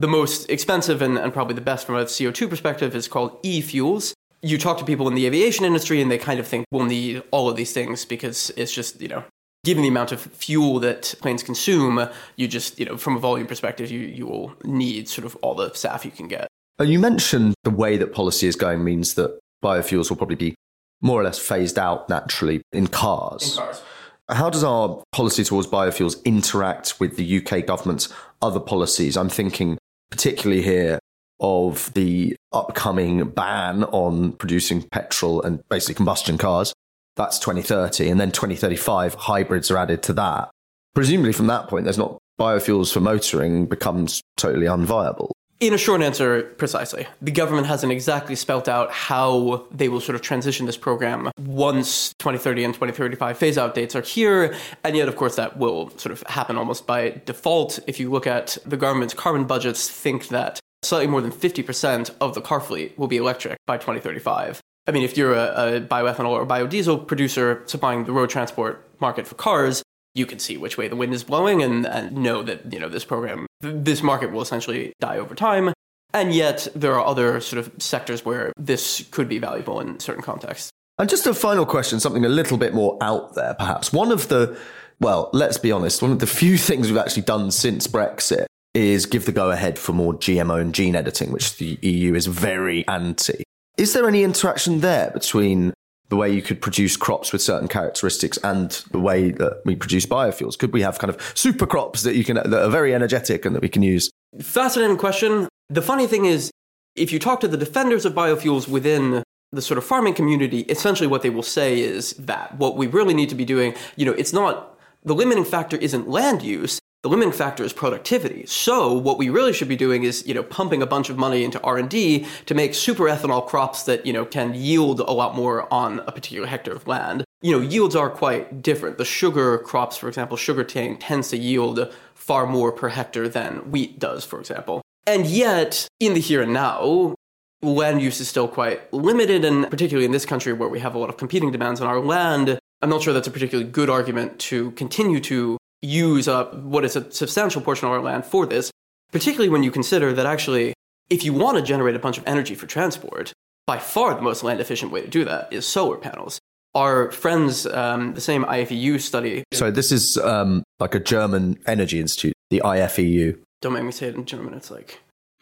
The 0.00 0.08
most 0.08 0.48
expensive 0.48 1.02
and, 1.02 1.18
and 1.18 1.30
probably 1.30 1.54
the 1.54 1.60
best 1.60 1.84
from 1.84 1.96
a 1.96 2.06
CO2 2.06 2.48
perspective 2.48 2.96
is 2.96 3.06
called 3.06 3.38
e 3.42 3.60
fuels. 3.60 4.14
You 4.40 4.56
talk 4.56 4.78
to 4.78 4.84
people 4.86 5.06
in 5.08 5.14
the 5.14 5.26
aviation 5.26 5.66
industry 5.66 6.00
and 6.00 6.10
they 6.10 6.16
kind 6.16 6.40
of 6.40 6.48
think 6.48 6.64
we'll 6.70 6.86
need 6.86 7.22
all 7.30 7.50
of 7.50 7.56
these 7.56 7.74
things 7.74 8.06
because 8.06 8.50
it's 8.56 8.72
just, 8.72 8.98
you 9.02 9.08
know, 9.08 9.24
given 9.62 9.82
the 9.82 9.90
amount 9.90 10.10
of 10.10 10.22
fuel 10.22 10.80
that 10.80 11.14
planes 11.20 11.42
consume, 11.42 12.08
you 12.36 12.48
just, 12.48 12.78
you 12.78 12.86
know, 12.86 12.96
from 12.96 13.14
a 13.14 13.18
volume 13.18 13.46
perspective, 13.46 13.90
you, 13.90 14.00
you 14.00 14.26
will 14.26 14.54
need 14.64 15.06
sort 15.06 15.26
of 15.26 15.36
all 15.42 15.54
the 15.54 15.68
SAF 15.72 16.06
you 16.06 16.10
can 16.10 16.28
get. 16.28 16.48
You 16.80 16.98
mentioned 16.98 17.52
the 17.64 17.70
way 17.70 17.98
that 17.98 18.14
policy 18.14 18.46
is 18.46 18.56
going 18.56 18.82
means 18.82 19.14
that 19.14 19.38
biofuels 19.62 20.08
will 20.08 20.16
probably 20.16 20.36
be 20.36 20.54
more 21.02 21.20
or 21.20 21.24
less 21.24 21.38
phased 21.38 21.78
out 21.78 22.08
naturally 22.08 22.62
in 22.72 22.86
cars. 22.86 23.58
In 23.58 23.64
cars. 23.64 23.82
How 24.30 24.48
does 24.48 24.64
our 24.64 25.02
policy 25.12 25.44
towards 25.44 25.66
biofuels 25.66 26.24
interact 26.24 27.00
with 27.00 27.16
the 27.16 27.44
UK 27.44 27.66
government's 27.66 28.08
other 28.40 28.60
policies? 28.60 29.16
I'm 29.18 29.28
thinking 29.28 29.76
particularly 30.10 30.62
here 30.62 30.98
of 31.40 31.92
the 31.94 32.36
upcoming 32.52 33.28
ban 33.30 33.84
on 33.84 34.32
producing 34.32 34.82
petrol 34.82 35.42
and 35.42 35.66
basically 35.68 35.94
combustion 35.94 36.36
cars. 36.36 36.74
That's 37.16 37.38
2030. 37.38 38.10
And 38.10 38.20
then 38.20 38.30
2035, 38.30 39.14
hybrids 39.14 39.70
are 39.70 39.78
added 39.78 40.02
to 40.04 40.12
that. 40.14 40.50
Presumably 40.94 41.32
from 41.32 41.46
that 41.46 41.68
point, 41.68 41.84
there's 41.84 41.98
not 41.98 42.18
biofuels 42.38 42.92
for 42.92 43.00
motoring 43.00 43.66
becomes 43.66 44.22
totally 44.36 44.66
unviable. 44.66 45.30
In 45.60 45.74
a 45.74 45.78
short 45.78 46.00
answer, 46.00 46.44
precisely. 46.56 47.06
The 47.20 47.30
government 47.30 47.66
hasn't 47.66 47.92
exactly 47.92 48.34
spelt 48.34 48.66
out 48.66 48.90
how 48.90 49.66
they 49.70 49.90
will 49.90 50.00
sort 50.00 50.16
of 50.16 50.22
transition 50.22 50.64
this 50.64 50.78
program 50.78 51.30
once 51.38 52.14
2030 52.14 52.64
and 52.64 52.72
2035 52.72 53.36
phase 53.36 53.58
out 53.58 53.74
dates 53.74 53.94
are 53.94 54.00
here. 54.00 54.54
And 54.82 54.96
yet, 54.96 55.06
of 55.06 55.16
course, 55.16 55.36
that 55.36 55.58
will 55.58 55.90
sort 55.98 56.12
of 56.12 56.22
happen 56.28 56.56
almost 56.56 56.86
by 56.86 57.20
default. 57.26 57.78
If 57.86 58.00
you 58.00 58.10
look 58.10 58.26
at 58.26 58.56
the 58.64 58.78
government's 58.78 59.12
carbon 59.12 59.44
budgets, 59.44 59.86
think 59.86 60.28
that 60.28 60.58
slightly 60.82 61.08
more 61.08 61.20
than 61.20 61.30
50% 61.30 62.10
of 62.22 62.34
the 62.34 62.40
car 62.40 62.60
fleet 62.60 62.98
will 62.98 63.08
be 63.08 63.18
electric 63.18 63.58
by 63.66 63.76
2035. 63.76 64.62
I 64.86 64.92
mean, 64.92 65.02
if 65.02 65.14
you're 65.18 65.34
a, 65.34 65.76
a 65.76 65.80
bioethanol 65.82 66.30
or 66.30 66.46
biodiesel 66.46 67.06
producer 67.06 67.62
supplying 67.66 68.06
the 68.06 68.12
road 68.12 68.30
transport 68.30 68.88
market 68.98 69.26
for 69.26 69.34
cars, 69.34 69.82
you 70.14 70.26
can 70.26 70.38
see 70.38 70.56
which 70.56 70.76
way 70.76 70.88
the 70.88 70.96
wind 70.96 71.14
is 71.14 71.24
blowing 71.24 71.62
and, 71.62 71.86
and 71.86 72.16
know 72.16 72.42
that 72.42 72.72
you 72.72 72.78
know 72.78 72.88
this 72.88 73.04
program 73.04 73.46
this 73.60 74.02
market 74.02 74.32
will 74.32 74.42
essentially 74.42 74.92
die 75.00 75.18
over 75.18 75.34
time. 75.34 75.72
And 76.12 76.34
yet 76.34 76.66
there 76.74 76.94
are 76.94 77.06
other 77.06 77.40
sort 77.40 77.64
of 77.64 77.72
sectors 77.78 78.24
where 78.24 78.52
this 78.56 79.06
could 79.10 79.28
be 79.28 79.38
valuable 79.38 79.80
in 79.80 80.00
certain 80.00 80.22
contexts. 80.22 80.70
And 80.98 81.08
just 81.08 81.26
a 81.26 81.34
final 81.34 81.64
question 81.64 82.00
something 82.00 82.24
a 82.24 82.28
little 82.28 82.58
bit 82.58 82.74
more 82.74 82.98
out 83.00 83.34
there 83.34 83.54
perhaps. 83.54 83.92
One 83.92 84.12
of 84.12 84.28
the 84.28 84.58
well 84.98 85.30
let's 85.32 85.58
be 85.58 85.72
honest 85.72 86.02
one 86.02 86.12
of 86.12 86.18
the 86.18 86.26
few 86.26 86.58
things 86.58 86.88
we've 86.88 86.98
actually 86.98 87.22
done 87.22 87.50
since 87.50 87.86
brexit 87.86 88.44
is 88.74 89.06
give 89.06 89.24
the 89.24 89.32
go 89.32 89.50
ahead 89.50 89.78
for 89.78 89.94
more 89.94 90.12
gmo 90.12 90.60
and 90.60 90.74
gene 90.74 90.94
editing 90.94 91.32
which 91.32 91.56
the 91.56 91.78
eu 91.80 92.14
is 92.14 92.26
very 92.26 92.86
anti. 92.86 93.42
Is 93.78 93.94
there 93.94 94.06
any 94.06 94.24
interaction 94.24 94.80
there 94.80 95.10
between 95.10 95.72
the 96.10 96.16
way 96.16 96.30
you 96.30 96.42
could 96.42 96.60
produce 96.60 96.96
crops 96.96 97.32
with 97.32 97.40
certain 97.40 97.68
characteristics 97.68 98.36
and 98.38 98.84
the 98.90 99.00
way 99.00 99.30
that 99.30 99.62
we 99.64 99.74
produce 99.74 100.04
biofuels? 100.04 100.58
Could 100.58 100.72
we 100.72 100.82
have 100.82 100.98
kind 100.98 101.12
of 101.12 101.32
super 101.34 101.66
crops 101.66 102.02
that 102.02 102.16
you 102.16 102.24
can 102.24 102.36
that 102.36 102.52
are 102.52 102.68
very 102.68 102.94
energetic 102.94 103.44
and 103.44 103.54
that 103.54 103.62
we 103.62 103.68
can 103.68 103.82
use? 103.82 104.10
Fascinating 104.40 104.96
question. 104.96 105.48
The 105.68 105.82
funny 105.82 106.06
thing 106.06 106.24
is, 106.26 106.50
if 106.96 107.12
you 107.12 107.18
talk 107.18 107.40
to 107.40 107.48
the 107.48 107.56
defenders 107.56 108.04
of 108.04 108.12
biofuels 108.12 108.68
within 108.68 109.22
the 109.52 109.62
sort 109.62 109.78
of 109.78 109.84
farming 109.84 110.14
community, 110.14 110.60
essentially 110.62 111.06
what 111.06 111.22
they 111.22 111.30
will 111.30 111.44
say 111.44 111.80
is 111.80 112.12
that 112.14 112.56
what 112.58 112.76
we 112.76 112.88
really 112.88 113.14
need 113.14 113.28
to 113.28 113.34
be 113.36 113.44
doing, 113.44 113.74
you 113.96 114.04
know, 114.04 114.12
it's 114.12 114.32
not 114.32 114.76
the 115.04 115.14
limiting 115.14 115.44
factor 115.44 115.76
isn't 115.76 116.08
land 116.08 116.42
use, 116.42 116.79
the 117.02 117.08
limiting 117.08 117.32
factor 117.32 117.64
is 117.64 117.72
productivity. 117.72 118.44
So 118.46 118.92
what 118.92 119.16
we 119.16 119.30
really 119.30 119.54
should 119.54 119.68
be 119.68 119.76
doing 119.76 120.04
is, 120.04 120.26
you 120.26 120.34
know, 120.34 120.42
pumping 120.42 120.82
a 120.82 120.86
bunch 120.86 121.08
of 121.08 121.16
money 121.16 121.44
into 121.44 121.60
R&D 121.62 122.26
to 122.44 122.54
make 122.54 122.74
super 122.74 123.04
ethanol 123.04 123.46
crops 123.46 123.84
that, 123.84 124.04
you 124.04 124.12
know, 124.12 124.26
can 124.26 124.54
yield 124.54 125.00
a 125.00 125.12
lot 125.12 125.34
more 125.34 125.72
on 125.72 126.00
a 126.00 126.12
particular 126.12 126.46
hectare 126.46 126.74
of 126.74 126.86
land. 126.86 127.24
You 127.40 127.52
know, 127.52 127.60
yields 127.60 127.96
are 127.96 128.10
quite 128.10 128.60
different. 128.60 128.98
The 128.98 129.06
sugar 129.06 129.56
crops, 129.58 129.96
for 129.96 130.08
example, 130.08 130.36
sugarcane 130.36 130.98
tends 130.98 131.30
to 131.30 131.38
yield 131.38 131.90
far 132.14 132.46
more 132.46 132.70
per 132.70 132.90
hectare 132.90 133.30
than 133.30 133.70
wheat 133.70 133.98
does, 133.98 134.26
for 134.26 134.38
example. 134.38 134.82
And 135.06 135.26
yet, 135.26 135.88
in 136.00 136.12
the 136.12 136.20
here 136.20 136.42
and 136.42 136.52
now, 136.52 137.14
land 137.62 138.02
use 138.02 138.20
is 138.20 138.28
still 138.28 138.46
quite 138.46 138.92
limited, 138.92 139.42
and 139.42 139.70
particularly 139.70 140.04
in 140.04 140.12
this 140.12 140.26
country 140.26 140.52
where 140.52 140.68
we 140.68 140.80
have 140.80 140.94
a 140.94 140.98
lot 140.98 141.08
of 141.08 141.16
competing 141.16 141.50
demands 141.50 141.80
on 141.80 141.86
our 141.86 142.00
land, 142.00 142.58
I'm 142.82 142.90
not 142.90 143.02
sure 143.02 143.14
that's 143.14 143.26
a 143.26 143.30
particularly 143.30 143.70
good 143.70 143.88
argument 143.88 144.38
to 144.40 144.70
continue 144.72 145.20
to 145.20 145.56
use 145.82 146.28
up 146.28 146.54
what 146.54 146.84
is 146.84 146.96
a 146.96 147.10
substantial 147.10 147.60
portion 147.60 147.86
of 147.86 147.92
our 147.92 148.00
land 148.00 148.24
for 148.24 148.46
this, 148.46 148.70
particularly 149.12 149.48
when 149.48 149.62
you 149.62 149.70
consider 149.70 150.12
that 150.12 150.26
actually, 150.26 150.74
if 151.08 151.24
you 151.24 151.32
want 151.32 151.56
to 151.56 151.62
generate 151.62 151.96
a 151.96 151.98
bunch 151.98 152.18
of 152.18 152.24
energy 152.26 152.54
for 152.54 152.66
transport, 152.66 153.32
by 153.66 153.78
far 153.78 154.14
the 154.14 154.22
most 154.22 154.42
land 154.42 154.60
efficient 154.60 154.92
way 154.92 155.00
to 155.00 155.08
do 155.08 155.24
that 155.24 155.52
is 155.52 155.66
solar 155.66 155.96
panels. 155.96 156.38
Our 156.74 157.10
friends, 157.10 157.66
um, 157.66 158.14
the 158.14 158.20
same 158.20 158.44
IFEU 158.44 159.00
study. 159.00 159.44
So 159.52 159.70
this 159.70 159.90
is 159.90 160.16
um, 160.18 160.62
like 160.78 160.94
a 160.94 161.00
German 161.00 161.58
energy 161.66 162.00
institute, 162.00 162.34
the 162.50 162.62
IFEU. 162.64 163.38
Don't 163.60 163.72
make 163.72 163.84
me 163.84 163.92
say 163.92 164.08
it 164.08 164.14
in 164.14 164.24
German. 164.24 164.54
It's 164.54 164.70
like. 164.70 165.00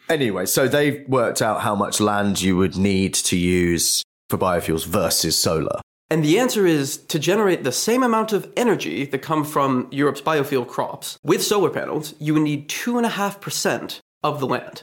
Anyway, 0.09 0.47
so 0.47 0.67
they've 0.67 1.07
worked 1.07 1.41
out 1.41 1.61
how 1.61 1.75
much 1.75 1.99
land 1.99 2.41
you 2.41 2.57
would 2.57 2.75
need 2.75 3.13
to 3.13 3.37
use 3.37 4.03
for 4.29 4.37
biofuels 4.37 4.85
versus 4.85 5.35
solar. 5.35 5.81
And 6.11 6.23
the 6.23 6.39
answer 6.39 6.65
is 6.65 6.97
to 6.97 7.19
generate 7.19 7.63
the 7.63 7.71
same 7.71 8.01
amount 8.01 8.33
of 8.33 8.51
energy 8.57 9.05
that 9.05 9.19
come 9.19 9.43
from 9.43 9.87
Europe's 9.91 10.21
biofuel 10.21 10.67
crops 10.67 11.19
with 11.23 11.43
solar 11.43 11.69
panels, 11.69 12.15
you 12.19 12.33
would 12.33 12.41
need 12.43 12.67
2.5% 12.67 13.99
of 14.23 14.39
the 14.39 14.47
land. 14.47 14.81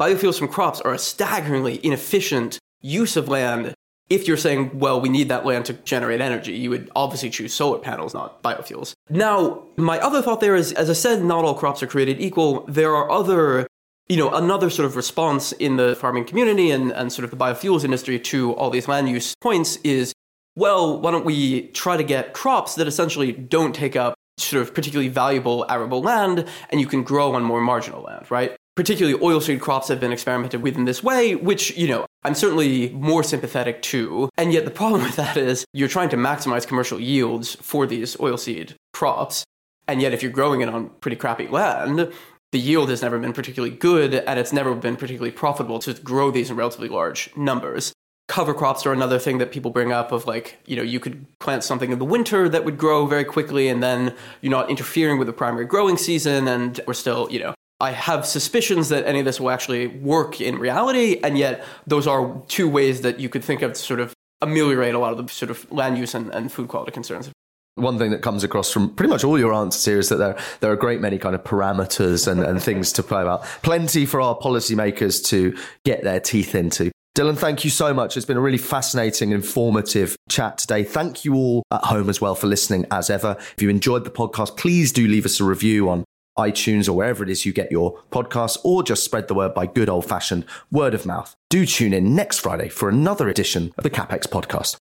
Biofuels 0.00 0.38
from 0.38 0.48
crops 0.48 0.80
are 0.80 0.92
a 0.92 0.98
staggeringly 0.98 1.78
inefficient 1.84 2.58
use 2.80 3.16
of 3.16 3.28
land. 3.28 3.74
If 4.10 4.26
you're 4.26 4.36
saying, 4.36 4.78
well, 4.78 5.00
we 5.00 5.08
need 5.08 5.28
that 5.28 5.46
land 5.46 5.66
to 5.66 5.74
generate 5.74 6.20
energy, 6.20 6.54
you 6.54 6.70
would 6.70 6.90
obviously 6.96 7.30
choose 7.30 7.54
solar 7.54 7.78
panels, 7.78 8.12
not 8.12 8.42
biofuels. 8.42 8.92
Now, 9.08 9.62
my 9.76 10.00
other 10.00 10.20
thought 10.20 10.40
there 10.40 10.56
is, 10.56 10.72
as 10.72 10.90
I 10.90 10.94
said, 10.94 11.24
not 11.24 11.44
all 11.44 11.54
crops 11.54 11.84
are 11.84 11.86
created 11.86 12.20
equal. 12.20 12.64
There 12.66 12.94
are 12.94 13.10
other 13.10 13.68
you 14.08 14.18
know, 14.18 14.30
another 14.34 14.68
sort 14.68 14.84
of 14.84 14.96
response 14.96 15.52
in 15.52 15.76
the 15.76 15.96
farming 15.96 16.26
community 16.26 16.70
and, 16.70 16.92
and 16.92 17.10
sort 17.10 17.24
of 17.24 17.30
the 17.30 17.38
biofuels 17.38 17.84
industry 17.84 18.18
to 18.18 18.52
all 18.52 18.68
these 18.68 18.86
land 18.86 19.08
use 19.08 19.34
points 19.40 19.76
is 19.76 20.12
well, 20.56 21.00
why 21.00 21.10
don't 21.10 21.24
we 21.24 21.68
try 21.68 21.96
to 21.96 22.04
get 22.04 22.32
crops 22.32 22.74
that 22.76 22.86
essentially 22.86 23.32
don't 23.32 23.74
take 23.74 23.96
up 23.96 24.14
sort 24.38 24.62
of 24.62 24.74
particularly 24.74 25.08
valuable 25.08 25.64
arable 25.68 26.02
land 26.02 26.44
and 26.70 26.80
you 26.80 26.86
can 26.86 27.02
grow 27.02 27.34
on 27.34 27.42
more 27.44 27.60
marginal 27.60 28.02
land, 28.02 28.30
right? 28.30 28.56
Particularly 28.76 29.16
oilseed 29.18 29.60
crops 29.60 29.88
have 29.88 30.00
been 30.00 30.12
experimented 30.12 30.60
with 30.62 30.76
in 30.76 30.84
this 30.84 31.02
way, 31.02 31.36
which, 31.36 31.76
you 31.76 31.86
know, 31.86 32.06
I'm 32.24 32.34
certainly 32.34 32.90
more 32.90 33.22
sympathetic 33.22 33.82
to. 33.82 34.28
And 34.36 34.52
yet 34.52 34.64
the 34.64 34.70
problem 34.72 35.02
with 35.02 35.16
that 35.16 35.36
is 35.36 35.64
you're 35.72 35.88
trying 35.88 36.08
to 36.08 36.16
maximize 36.16 36.66
commercial 36.66 36.98
yields 36.98 37.54
for 37.56 37.86
these 37.86 38.16
oilseed 38.16 38.74
crops. 38.92 39.44
And 39.86 40.02
yet 40.02 40.12
if 40.12 40.22
you're 40.22 40.32
growing 40.32 40.60
it 40.60 40.68
on 40.68 40.90
pretty 41.00 41.16
crappy 41.16 41.46
land, 41.46 42.12
the 42.50 42.58
yield 42.58 42.88
has 42.90 43.02
never 43.02 43.18
been 43.18 43.32
particularly 43.32 43.74
good 43.74 44.14
and 44.14 44.38
it's 44.38 44.52
never 44.52 44.74
been 44.74 44.96
particularly 44.96 45.32
profitable 45.32 45.78
to 45.80 45.94
grow 45.94 46.30
these 46.30 46.50
in 46.50 46.56
relatively 46.56 46.88
large 46.88 47.30
numbers 47.36 47.92
cover 48.28 48.54
crops 48.54 48.86
are 48.86 48.92
another 48.92 49.18
thing 49.18 49.38
that 49.38 49.52
people 49.52 49.70
bring 49.70 49.92
up 49.92 50.10
of 50.10 50.26
like 50.26 50.58
you 50.66 50.76
know 50.76 50.82
you 50.82 50.98
could 50.98 51.26
plant 51.40 51.62
something 51.62 51.92
in 51.92 51.98
the 51.98 52.04
winter 52.04 52.48
that 52.48 52.64
would 52.64 52.78
grow 52.78 53.06
very 53.06 53.24
quickly 53.24 53.68
and 53.68 53.82
then 53.82 54.14
you're 54.40 54.50
not 54.50 54.70
interfering 54.70 55.18
with 55.18 55.26
the 55.26 55.32
primary 55.32 55.66
growing 55.66 55.96
season 55.96 56.48
and 56.48 56.80
we're 56.86 56.94
still 56.94 57.28
you 57.30 57.38
know 57.38 57.54
I 57.80 57.90
have 57.90 58.24
suspicions 58.24 58.88
that 58.88 59.04
any 59.04 59.18
of 59.18 59.24
this 59.24 59.40
will 59.40 59.50
actually 59.50 59.88
work 59.88 60.40
in 60.40 60.58
reality 60.58 61.20
and 61.22 61.36
yet 61.36 61.64
those 61.86 62.06
are 62.06 62.40
two 62.48 62.68
ways 62.68 63.02
that 63.02 63.20
you 63.20 63.28
could 63.28 63.44
think 63.44 63.60
of 63.60 63.74
to 63.74 63.78
sort 63.78 64.00
of 64.00 64.14
ameliorate 64.40 64.94
a 64.94 64.98
lot 64.98 65.12
of 65.12 65.26
the 65.26 65.32
sort 65.32 65.50
of 65.50 65.70
land 65.70 65.98
use 65.98 66.14
and, 66.14 66.30
and 66.32 66.50
food 66.50 66.68
quality 66.68 66.92
concerns 66.92 67.30
one 67.76 67.98
thing 67.98 68.12
that 68.12 68.22
comes 68.22 68.44
across 68.44 68.70
from 68.70 68.94
pretty 68.94 69.10
much 69.10 69.24
all 69.24 69.38
your 69.38 69.52
answers 69.52 69.84
here 69.84 69.98
is 69.98 70.08
that 70.08 70.16
there, 70.16 70.38
there 70.60 70.70
are 70.70 70.74
a 70.74 70.78
great 70.78 71.00
many 71.00 71.18
kind 71.18 71.34
of 71.34 71.42
parameters 71.42 72.30
and, 72.30 72.40
and 72.40 72.62
things 72.62 72.92
to 72.92 73.02
play 73.02 73.20
about. 73.20 73.42
Plenty 73.62 74.06
for 74.06 74.20
our 74.20 74.38
policymakers 74.38 75.24
to 75.26 75.56
get 75.84 76.04
their 76.04 76.20
teeth 76.20 76.54
into. 76.54 76.92
Dillon, 77.14 77.36
thank 77.36 77.62
you 77.62 77.70
so 77.70 77.94
much. 77.94 78.16
It's 78.16 78.26
been 78.26 78.36
a 78.36 78.40
really 78.40 78.58
fascinating, 78.58 79.30
informative 79.30 80.16
chat 80.28 80.58
today. 80.58 80.82
Thank 80.82 81.24
you 81.24 81.36
all 81.36 81.62
at 81.70 81.84
home 81.84 82.10
as 82.10 82.20
well 82.20 82.34
for 82.34 82.48
listening 82.48 82.86
as 82.90 83.08
ever. 83.08 83.36
If 83.56 83.62
you 83.62 83.68
enjoyed 83.70 84.02
the 84.02 84.10
podcast, 84.10 84.56
please 84.56 84.90
do 84.90 85.06
leave 85.06 85.24
us 85.24 85.38
a 85.38 85.44
review 85.44 85.88
on 85.88 86.04
iTunes 86.36 86.88
or 86.88 86.94
wherever 86.94 87.22
it 87.22 87.30
is 87.30 87.46
you 87.46 87.52
get 87.52 87.70
your 87.70 88.02
podcasts, 88.10 88.58
or 88.64 88.82
just 88.82 89.04
spread 89.04 89.28
the 89.28 89.34
word 89.34 89.54
by 89.54 89.66
good 89.66 89.88
old 89.88 90.04
fashioned 90.04 90.44
word 90.72 90.92
of 90.92 91.06
mouth. 91.06 91.36
Do 91.50 91.64
tune 91.64 91.94
in 91.94 92.16
next 92.16 92.40
Friday 92.40 92.68
for 92.68 92.88
another 92.88 93.28
edition 93.28 93.72
of 93.78 93.84
the 93.84 93.90
CapX 93.90 94.26
podcast. 94.26 94.76